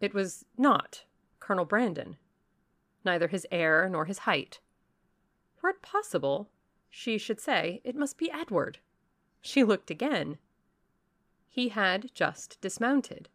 it 0.00 0.14
was 0.14 0.44
not 0.56 1.04
Colonel 1.40 1.64
Brandon 1.64 2.16
neither 3.04 3.28
his 3.28 3.46
air 3.50 3.88
nor 3.88 4.04
his 4.04 4.18
height. 4.18 4.60
Were 5.62 5.70
it 5.70 5.82
possible, 5.82 6.50
she 6.90 7.18
should 7.18 7.40
say, 7.40 7.80
it 7.84 7.96
must 7.96 8.18
be 8.18 8.30
Edward. 8.30 8.78
She 9.40 9.64
looked 9.64 9.90
again. 9.90 10.38
He 11.48 11.68
had 11.68 12.10
just 12.14 12.60
dismounted. 12.60 13.28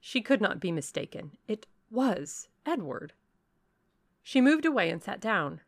She 0.00 0.20
could 0.20 0.40
not 0.40 0.58
be 0.58 0.72
mistaken. 0.72 1.32
It 1.46 1.66
was 1.90 2.48
Edward. 2.66 3.12
She 4.22 4.40
moved 4.40 4.66
away 4.66 4.90
and 4.90 5.02
sat 5.02 5.20
down. 5.20 5.60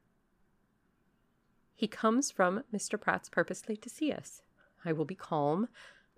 He 1.75 1.89
comes 1.89 2.31
from 2.31 2.65
Mr. 2.73 3.01
Pratt's 3.01 3.29
purposely 3.29 3.77
to 3.77 3.91
see 3.91 4.13
us. 4.13 4.43
I 4.85 4.93
will 4.93 5.05
be 5.05 5.15
calm. 5.15 5.69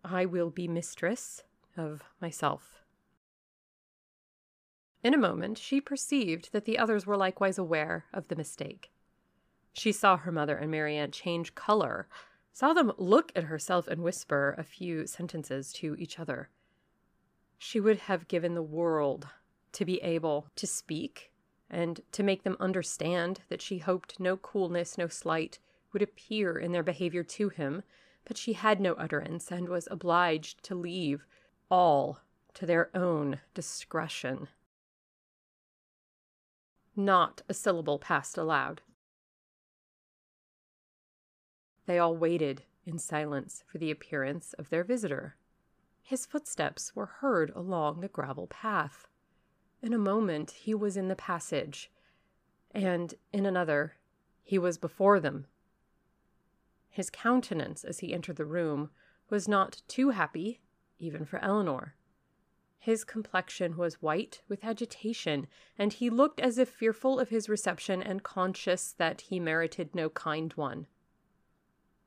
I 0.04 0.24
will 0.24 0.50
be 0.50 0.68
mistress 0.68 1.42
of 1.76 2.02
myself. 2.20 2.82
In 5.06 5.14
a 5.14 5.18
moment, 5.18 5.56
she 5.56 5.80
perceived 5.80 6.50
that 6.50 6.64
the 6.64 6.80
others 6.80 7.06
were 7.06 7.16
likewise 7.16 7.58
aware 7.58 8.06
of 8.12 8.26
the 8.26 8.34
mistake. 8.34 8.90
She 9.72 9.92
saw 9.92 10.16
her 10.16 10.32
mother 10.32 10.56
and 10.56 10.68
Marianne 10.68 11.12
change 11.12 11.54
color, 11.54 12.08
saw 12.52 12.72
them 12.72 12.90
look 12.98 13.30
at 13.36 13.44
herself 13.44 13.86
and 13.86 14.02
whisper 14.02 14.56
a 14.58 14.64
few 14.64 15.06
sentences 15.06 15.72
to 15.74 15.94
each 15.94 16.18
other. 16.18 16.48
She 17.56 17.78
would 17.78 17.98
have 17.98 18.26
given 18.26 18.56
the 18.56 18.64
world 18.64 19.28
to 19.74 19.84
be 19.84 20.02
able 20.02 20.48
to 20.56 20.66
speak 20.66 21.30
and 21.70 22.00
to 22.10 22.24
make 22.24 22.42
them 22.42 22.56
understand 22.58 23.42
that 23.48 23.62
she 23.62 23.78
hoped 23.78 24.18
no 24.18 24.36
coolness, 24.36 24.98
no 24.98 25.06
slight 25.06 25.60
would 25.92 26.02
appear 26.02 26.58
in 26.58 26.72
their 26.72 26.82
behavior 26.82 27.22
to 27.22 27.48
him, 27.48 27.84
but 28.24 28.36
she 28.36 28.54
had 28.54 28.80
no 28.80 28.94
utterance 28.94 29.52
and 29.52 29.68
was 29.68 29.86
obliged 29.88 30.64
to 30.64 30.74
leave 30.74 31.24
all 31.70 32.18
to 32.54 32.66
their 32.66 32.90
own 32.92 33.38
discretion. 33.54 34.48
Not 36.96 37.42
a 37.46 37.52
syllable 37.52 37.98
passed 37.98 38.38
aloud. 38.38 38.80
They 41.84 41.98
all 41.98 42.16
waited 42.16 42.62
in 42.86 42.98
silence 42.98 43.62
for 43.70 43.76
the 43.76 43.90
appearance 43.90 44.54
of 44.54 44.70
their 44.70 44.82
visitor. 44.82 45.36
His 46.02 46.24
footsteps 46.24 46.96
were 46.96 47.06
heard 47.06 47.50
along 47.50 48.00
the 48.00 48.08
gravel 48.08 48.46
path. 48.46 49.08
In 49.82 49.92
a 49.92 49.98
moment 49.98 50.52
he 50.52 50.74
was 50.74 50.96
in 50.96 51.08
the 51.08 51.16
passage, 51.16 51.90
and 52.70 53.14
in 53.30 53.44
another 53.44 53.96
he 54.42 54.58
was 54.58 54.78
before 54.78 55.20
them. 55.20 55.46
His 56.88 57.10
countenance 57.10 57.84
as 57.84 57.98
he 57.98 58.14
entered 58.14 58.36
the 58.36 58.46
room 58.46 58.90
was 59.28 59.46
not 59.46 59.82
too 59.86 60.10
happy, 60.10 60.60
even 60.98 61.26
for 61.26 61.38
Elinor. 61.40 61.95
His 62.86 63.02
complexion 63.02 63.76
was 63.76 64.00
white 64.00 64.42
with 64.46 64.64
agitation, 64.64 65.48
and 65.76 65.92
he 65.92 66.08
looked 66.08 66.38
as 66.38 66.56
if 66.56 66.68
fearful 66.68 67.18
of 67.18 67.30
his 67.30 67.48
reception 67.48 68.00
and 68.00 68.22
conscious 68.22 68.92
that 68.92 69.22
he 69.22 69.40
merited 69.40 69.92
no 69.92 70.08
kind 70.08 70.52
one. 70.52 70.86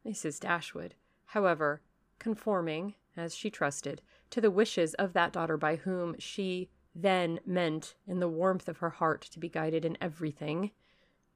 Mrs. 0.06 0.39
Dashwood, 0.39 0.96
however, 1.26 1.82
conforming, 2.18 2.96
as 3.18 3.36
she 3.36 3.50
trusted, 3.50 4.02
to 4.30 4.39
the 4.39 4.50
wishes 4.50 4.94
of 4.94 5.12
that 5.12 5.34
daughter 5.34 5.58
by 5.58 5.76
whom 5.76 6.18
she 6.18 6.70
then 6.96 7.42
meant 7.46 7.96
in 8.08 8.22
the 8.22 8.30
warmth 8.30 8.70
of 8.70 8.78
her 8.78 8.92
heart 8.92 9.24
to 9.24 9.39
be 9.39 9.50
guided 9.50 9.84
in 9.84 9.98
everything, 10.00 10.72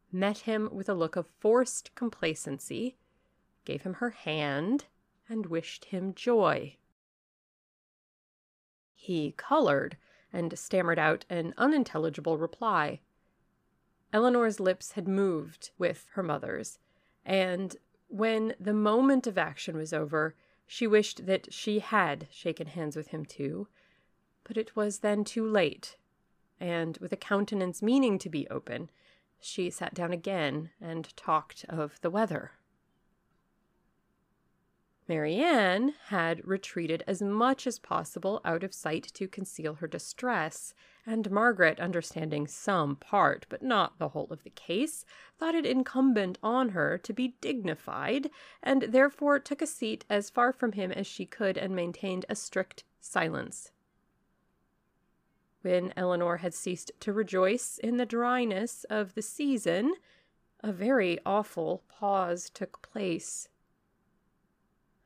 met 0.09 0.37
him 0.37 0.69
with 0.71 0.87
a 0.87 0.93
look 0.93 1.17
of 1.17 1.27
forced 1.27 1.93
complacency, 1.95 2.95
gave 3.65 3.81
him 3.81 3.95
her 3.95 4.11
hand, 4.11 4.85
and 5.27 5.47
wished 5.47 5.83
him 5.83 6.13
joy. 6.13 6.77
He 9.03 9.33
colored 9.33 9.97
and 10.31 10.57
stammered 10.57 10.97
out 10.97 11.25
an 11.29 11.53
unintelligible 11.57 12.37
reply. 12.37 13.01
Elinor's 14.13 14.61
lips 14.61 14.93
had 14.93 15.09
moved 15.09 15.71
with 15.77 16.07
her 16.13 16.23
mother's, 16.23 16.79
and 17.25 17.75
when 18.07 18.55
the 18.61 18.73
moment 18.73 19.27
of 19.27 19.37
action 19.37 19.75
was 19.75 19.91
over, 19.91 20.35
she 20.65 20.87
wished 20.87 21.25
that 21.25 21.53
she 21.53 21.79
had 21.79 22.29
shaken 22.31 22.67
hands 22.67 22.95
with 22.95 23.07
him 23.09 23.25
too. 23.25 23.67
But 24.45 24.55
it 24.55 24.73
was 24.73 24.99
then 24.99 25.25
too 25.25 25.45
late, 25.45 25.97
and 26.57 26.97
with 26.99 27.11
a 27.11 27.17
countenance 27.17 27.81
meaning 27.81 28.17
to 28.19 28.29
be 28.29 28.47
open, 28.47 28.89
she 29.37 29.69
sat 29.69 29.93
down 29.93 30.13
again 30.13 30.69
and 30.79 31.13
talked 31.17 31.65
of 31.67 31.99
the 31.99 32.09
weather. 32.09 32.53
Marianne 35.07 35.93
had 36.07 36.47
retreated 36.47 37.03
as 37.05 37.21
much 37.21 37.67
as 37.67 37.77
possible 37.77 38.39
out 38.45 38.63
of 38.63 38.73
sight 38.73 39.03
to 39.13 39.27
conceal 39.27 39.75
her 39.75 39.87
distress, 39.87 40.73
and 41.05 41.29
Margaret, 41.29 41.79
understanding 41.79 42.47
some 42.47 42.95
part, 42.95 43.45
but 43.49 43.61
not 43.61 43.99
the 43.99 44.09
whole 44.09 44.27
of 44.31 44.43
the 44.43 44.49
case, 44.49 45.03
thought 45.37 45.55
it 45.55 45.65
incumbent 45.65 46.37
on 46.41 46.69
her 46.69 46.97
to 46.97 47.11
be 47.11 47.35
dignified, 47.41 48.29
and 48.61 48.83
therefore 48.83 49.39
took 49.39 49.61
a 49.61 49.67
seat 49.67 50.05
as 50.09 50.29
far 50.29 50.53
from 50.53 50.71
him 50.71 50.91
as 50.91 51.05
she 51.05 51.25
could 51.25 51.57
and 51.57 51.75
maintained 51.75 52.25
a 52.29 52.35
strict 52.35 52.85
silence. 53.01 53.71
When 55.63 55.93
Elinor 55.97 56.37
had 56.37 56.53
ceased 56.53 56.91
to 57.01 57.11
rejoice 57.11 57.77
in 57.77 57.97
the 57.97 58.05
dryness 58.05 58.85
of 58.85 59.15
the 59.15 59.21
season, 59.21 59.95
a 60.61 60.71
very 60.71 61.19
awful 61.25 61.83
pause 61.89 62.49
took 62.49 62.81
place. 62.81 63.49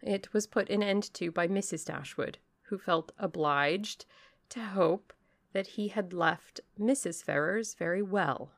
It 0.01 0.33
was 0.33 0.47
put 0.47 0.69
an 0.69 0.83
end 0.83 1.13
to 1.15 1.31
by 1.31 1.47
Mrs. 1.47 1.85
Dashwood, 1.85 2.37
who 2.63 2.77
felt 2.77 3.11
obliged 3.17 4.05
to 4.49 4.63
hope 4.63 5.13
that 5.53 5.67
he 5.67 5.87
had 5.87 6.13
left 6.13 6.61
Mrs. 6.79 7.23
Ferrars 7.23 7.73
very 7.73 8.01
well. 8.01 8.51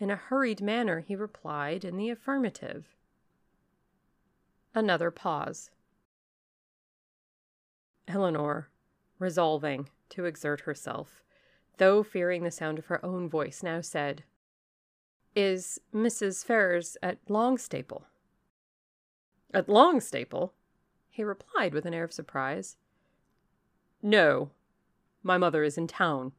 In 0.00 0.10
a 0.10 0.16
hurried 0.16 0.60
manner, 0.60 1.00
he 1.00 1.16
replied 1.16 1.84
in 1.84 1.96
the 1.96 2.10
affirmative. 2.10 2.96
Another 4.74 5.10
pause. 5.10 5.70
Elinor, 8.06 8.68
resolving 9.18 9.90
to 10.10 10.24
exert 10.24 10.60
herself, 10.62 11.22
though 11.76 12.02
fearing 12.02 12.42
the 12.42 12.50
sound 12.50 12.78
of 12.78 12.86
her 12.86 13.04
own 13.04 13.28
voice, 13.28 13.62
now 13.62 13.80
said, 13.80 14.24
Is 15.34 15.80
Mrs. 15.94 16.44
Ferrars 16.44 16.96
at 17.02 17.24
Longstaple? 17.28 18.04
At 19.52 19.68
Longstaple? 19.68 20.52
He 21.08 21.24
replied 21.24 21.72
with 21.72 21.86
an 21.86 21.94
air 21.94 22.04
of 22.04 22.12
surprise. 22.12 22.76
No, 24.02 24.50
my 25.22 25.38
mother 25.38 25.62
is 25.62 25.78
in 25.78 25.86
town. 25.86 26.32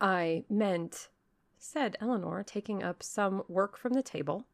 I 0.00 0.44
meant, 0.48 1.08
said 1.58 1.96
Elinor, 2.00 2.44
taking 2.44 2.82
up 2.82 3.02
some 3.02 3.44
work 3.48 3.76
from 3.76 3.94
the 3.94 4.02
table, 4.02 4.46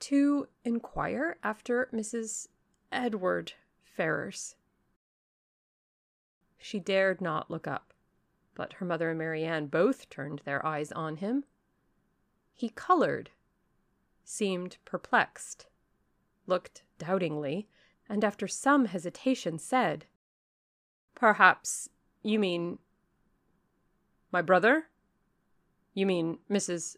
to 0.00 0.48
inquire 0.64 1.38
after 1.42 1.88
Mrs. 1.92 2.48
Edward 2.90 3.52
Ferrars. 3.82 4.56
She 6.58 6.80
dared 6.80 7.20
not 7.20 7.50
look 7.50 7.66
up, 7.66 7.94
but 8.54 8.74
her 8.74 8.84
mother 8.84 9.10
and 9.10 9.18
Marianne 9.18 9.66
both 9.66 10.10
turned 10.10 10.42
their 10.44 10.64
eyes 10.66 10.90
on 10.92 11.16
him. 11.16 11.44
He 12.52 12.68
colored 12.70 13.30
seemed 14.30 14.76
perplexed, 14.84 15.66
looked 16.46 16.82
doubtingly, 16.98 17.66
and 18.10 18.22
after 18.22 18.46
some 18.46 18.84
hesitation 18.84 19.58
said, 19.58 20.04
Perhaps 21.14 21.88
you 22.22 22.38
mean 22.38 22.78
my 24.30 24.42
brother? 24.42 24.88
You 25.94 26.04
mean 26.04 26.38
Mrs. 26.50 26.96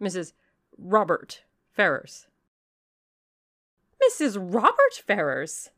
Mrs. 0.00 0.32
Robert 0.76 1.44
Ferrars. 1.70 2.26
Mrs. 4.02 4.36
Robert 4.38 4.94
Ferrars! 5.06 5.70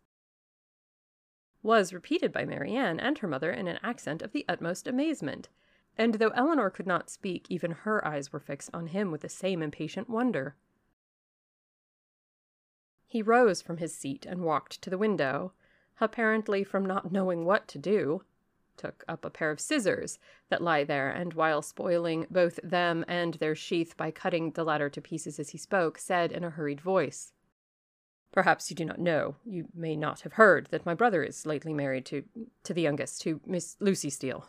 was 1.62 1.92
repeated 1.92 2.32
by 2.32 2.46
Marianne 2.46 2.98
and 2.98 3.18
her 3.18 3.28
mother 3.28 3.52
in 3.52 3.68
an 3.68 3.78
accent 3.82 4.22
of 4.22 4.32
the 4.32 4.46
utmost 4.48 4.88
amazement, 4.88 5.50
and 5.98 6.14
though 6.14 6.30
Elinor 6.30 6.70
could 6.70 6.86
not 6.86 7.10
speak, 7.10 7.44
even 7.50 7.70
her 7.70 8.02
eyes 8.06 8.32
were 8.32 8.40
fixed 8.40 8.70
on 8.72 8.86
him 8.86 9.10
with 9.10 9.20
the 9.20 9.28
same 9.28 9.62
impatient 9.62 10.08
wonder. 10.08 10.56
He 13.10 13.22
rose 13.22 13.60
from 13.60 13.78
his 13.78 13.92
seat 13.92 14.24
and 14.24 14.44
walked 14.44 14.80
to 14.82 14.88
the 14.88 14.96
window, 14.96 15.52
apparently 16.00 16.62
from 16.62 16.86
not 16.86 17.10
knowing 17.10 17.44
what 17.44 17.66
to 17.66 17.76
do, 17.76 18.22
took 18.76 19.04
up 19.08 19.24
a 19.24 19.30
pair 19.30 19.50
of 19.50 19.58
scissors 19.58 20.20
that 20.48 20.62
lie 20.62 20.84
there, 20.84 21.10
and 21.10 21.34
while 21.34 21.60
spoiling 21.60 22.28
both 22.30 22.60
them 22.62 23.04
and 23.08 23.34
their 23.34 23.56
sheath 23.56 23.96
by 23.96 24.12
cutting 24.12 24.52
the 24.52 24.62
latter 24.62 24.88
to 24.88 25.00
pieces 25.00 25.40
as 25.40 25.48
he 25.48 25.58
spoke, 25.58 25.98
said 25.98 26.30
in 26.30 26.44
a 26.44 26.50
hurried 26.50 26.80
voice, 26.80 27.32
Perhaps 28.30 28.70
you 28.70 28.76
do 28.76 28.84
not 28.84 29.00
know, 29.00 29.34
you 29.44 29.66
may 29.74 29.96
not 29.96 30.20
have 30.20 30.34
heard, 30.34 30.68
that 30.70 30.86
my 30.86 30.94
brother 30.94 31.24
is 31.24 31.44
lately 31.44 31.74
married 31.74 32.06
to 32.06 32.22
to 32.62 32.72
the 32.72 32.82
youngest, 32.82 33.22
to 33.22 33.40
Miss 33.44 33.76
Lucy 33.80 34.08
Steele. 34.08 34.48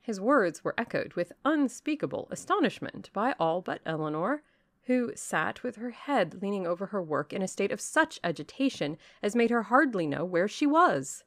His 0.00 0.20
words 0.20 0.62
were 0.62 0.76
echoed 0.78 1.14
with 1.14 1.32
unspeakable 1.44 2.28
astonishment 2.30 3.10
by 3.12 3.34
all 3.40 3.62
but 3.62 3.80
Elinor, 3.84 4.44
who 4.88 5.12
sat 5.14 5.62
with 5.62 5.76
her 5.76 5.90
head 5.90 6.40
leaning 6.40 6.66
over 6.66 6.86
her 6.86 7.02
work 7.02 7.34
in 7.34 7.42
a 7.42 7.46
state 7.46 7.70
of 7.70 7.80
such 7.80 8.18
agitation 8.24 8.96
as 9.22 9.36
made 9.36 9.50
her 9.50 9.64
hardly 9.64 10.06
know 10.06 10.24
where 10.24 10.48
she 10.48 10.66
was. 10.66 11.24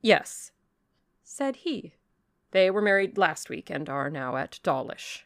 Yes, 0.00 0.50
said 1.22 1.56
he. 1.56 1.94
They 2.50 2.72
were 2.72 2.82
married 2.82 3.16
last 3.16 3.48
week 3.48 3.70
and 3.70 3.88
are 3.88 4.10
now 4.10 4.36
at 4.36 4.58
Dawlish. 4.64 5.24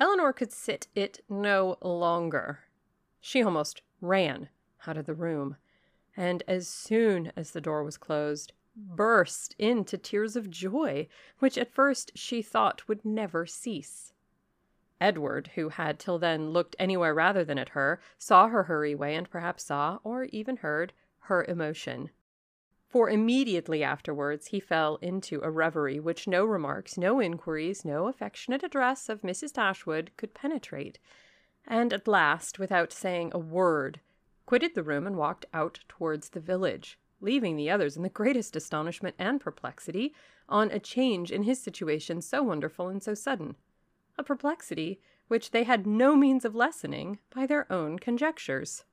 Elinor 0.00 0.32
could 0.32 0.50
sit 0.50 0.88
it 0.94 1.22
no 1.28 1.76
longer. 1.82 2.60
She 3.20 3.42
almost 3.42 3.82
ran 4.00 4.48
out 4.86 4.96
of 4.96 5.04
the 5.04 5.14
room, 5.14 5.56
and 6.16 6.42
as 6.48 6.66
soon 6.66 7.30
as 7.36 7.50
the 7.50 7.60
door 7.60 7.84
was 7.84 7.98
closed, 7.98 8.54
burst 8.76 9.54
into 9.58 9.96
tears 9.96 10.36
of 10.36 10.50
joy, 10.50 11.08
which 11.38 11.58
at 11.58 11.72
first 11.72 12.12
she 12.14 12.42
thought 12.42 12.88
would 12.88 13.04
never 13.04 13.46
cease. 13.46 14.12
Edward, 15.00 15.50
who 15.54 15.68
had 15.70 15.98
till 15.98 16.18
then 16.18 16.50
looked 16.50 16.76
anywhere 16.78 17.14
rather 17.14 17.44
than 17.44 17.58
at 17.58 17.70
her, 17.70 18.00
saw 18.18 18.48
her 18.48 18.64
hurry 18.64 18.92
away 18.92 19.14
and 19.14 19.28
perhaps 19.28 19.64
saw, 19.64 19.98
or 20.02 20.24
even 20.24 20.56
heard, 20.58 20.92
her 21.20 21.44
emotion. 21.44 22.10
For 22.86 23.10
immediately 23.10 23.82
afterwards 23.82 24.46
he 24.46 24.60
fell 24.60 24.96
into 25.02 25.40
a 25.42 25.50
reverie 25.50 25.98
which 25.98 26.28
no 26.28 26.44
remarks, 26.44 26.96
no 26.96 27.20
inquiries, 27.20 27.84
no 27.84 28.06
affectionate 28.06 28.62
address 28.62 29.08
of 29.08 29.22
Mrs. 29.22 29.52
Dashwood 29.52 30.12
could 30.16 30.32
penetrate, 30.32 30.98
and 31.66 31.92
at 31.92 32.06
last, 32.06 32.58
without 32.58 32.92
saying 32.92 33.32
a 33.34 33.38
word, 33.38 34.00
quitted 34.46 34.74
the 34.74 34.82
room 34.82 35.06
and 35.06 35.16
walked 35.16 35.44
out 35.52 35.80
towards 35.88 36.28
the 36.30 36.40
village, 36.40 36.98
leaving 37.24 37.56
the 37.56 37.70
others 37.70 37.96
in 37.96 38.02
the 38.02 38.08
greatest 38.08 38.54
astonishment 38.54 39.16
and 39.18 39.40
perplexity 39.40 40.14
on 40.48 40.70
a 40.70 40.78
change 40.78 41.32
in 41.32 41.42
his 41.42 41.60
situation 41.60 42.20
so 42.20 42.42
wonderful 42.42 42.88
and 42.88 43.02
so 43.02 43.14
sudden, 43.14 43.56
a 44.18 44.22
perplexity 44.22 45.00
which 45.26 45.50
they 45.50 45.64
had 45.64 45.86
no 45.86 46.14
means 46.14 46.44
of 46.44 46.54
lessening 46.54 47.18
by 47.34 47.46
their 47.46 47.70
own 47.72 47.98
conjectures. 47.98 48.84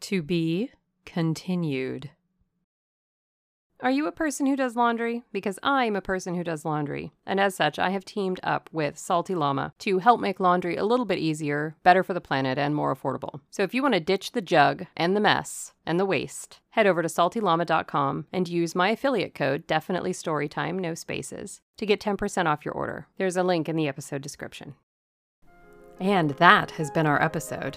To 0.00 0.22
be 0.22 0.70
continued. 1.04 2.10
Are 3.80 3.90
you 3.90 4.06
a 4.06 4.12
person 4.12 4.46
who 4.46 4.54
does 4.54 4.76
laundry? 4.76 5.24
Because 5.32 5.58
I'm 5.62 5.96
a 5.96 6.00
person 6.00 6.36
who 6.36 6.44
does 6.44 6.64
laundry. 6.64 7.12
And 7.26 7.40
as 7.40 7.56
such, 7.56 7.78
I 7.78 7.90
have 7.90 8.04
teamed 8.04 8.38
up 8.42 8.70
with 8.72 8.96
Salty 8.96 9.34
Llama 9.34 9.74
to 9.80 9.98
help 9.98 10.20
make 10.20 10.38
laundry 10.38 10.76
a 10.76 10.84
little 10.84 11.04
bit 11.04 11.18
easier, 11.18 11.74
better 11.82 12.04
for 12.04 12.14
the 12.14 12.20
planet, 12.20 12.56
and 12.56 12.74
more 12.74 12.94
affordable. 12.94 13.40
So 13.50 13.62
if 13.64 13.74
you 13.74 13.82
want 13.82 13.94
to 13.94 14.00
ditch 14.00 14.30
the 14.32 14.40
jug 14.40 14.86
and 14.96 15.16
the 15.16 15.20
mess 15.20 15.72
and 15.84 15.98
the 15.98 16.06
waste, 16.06 16.60
head 16.70 16.86
over 16.86 17.02
to 17.02 17.08
saltyllama.com 17.08 18.26
and 18.32 18.48
use 18.48 18.76
my 18.76 18.90
affiliate 18.90 19.34
code, 19.34 19.66
definitely 19.66 20.12
storytime, 20.12 20.78
no 20.78 20.94
spaces, 20.94 21.60
to 21.76 21.84
get 21.84 22.00
10% 22.00 22.46
off 22.46 22.64
your 22.64 22.74
order. 22.74 23.08
There's 23.18 23.36
a 23.36 23.42
link 23.42 23.68
in 23.68 23.74
the 23.74 23.88
episode 23.88 24.22
description. 24.22 24.76
And 25.98 26.30
that 26.30 26.70
has 26.72 26.92
been 26.92 27.06
our 27.06 27.20
episode. 27.20 27.76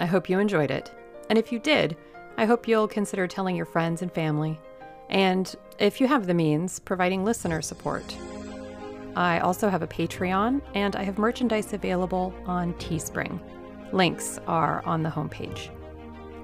I 0.00 0.06
hope 0.06 0.28
you 0.28 0.38
enjoyed 0.38 0.70
it. 0.70 0.92
And 1.30 1.38
if 1.38 1.50
you 1.50 1.58
did, 1.58 1.96
I 2.36 2.44
hope 2.44 2.68
you'll 2.68 2.86
consider 2.86 3.26
telling 3.26 3.56
your 3.56 3.66
friends 3.66 4.02
and 4.02 4.12
family 4.12 4.60
and 5.08 5.54
if 5.78 6.00
you 6.00 6.06
have 6.06 6.26
the 6.26 6.34
means, 6.34 6.78
providing 6.78 7.24
listener 7.24 7.62
support. 7.62 8.16
I 9.16 9.40
also 9.40 9.68
have 9.68 9.82
a 9.82 9.86
Patreon 9.86 10.62
and 10.74 10.94
I 10.96 11.02
have 11.02 11.18
merchandise 11.18 11.72
available 11.72 12.34
on 12.46 12.74
Teespring. 12.74 13.40
Links 13.92 14.38
are 14.46 14.84
on 14.84 15.02
the 15.02 15.10
homepage. 15.10 15.70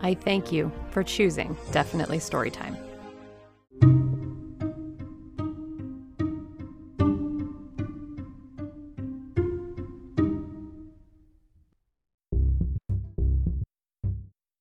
I 0.03 0.15
thank 0.15 0.51
you 0.51 0.73
for 0.91 1.03
choosing 1.03 1.57
Definitely 1.73 2.19
Storytime. 2.19 2.84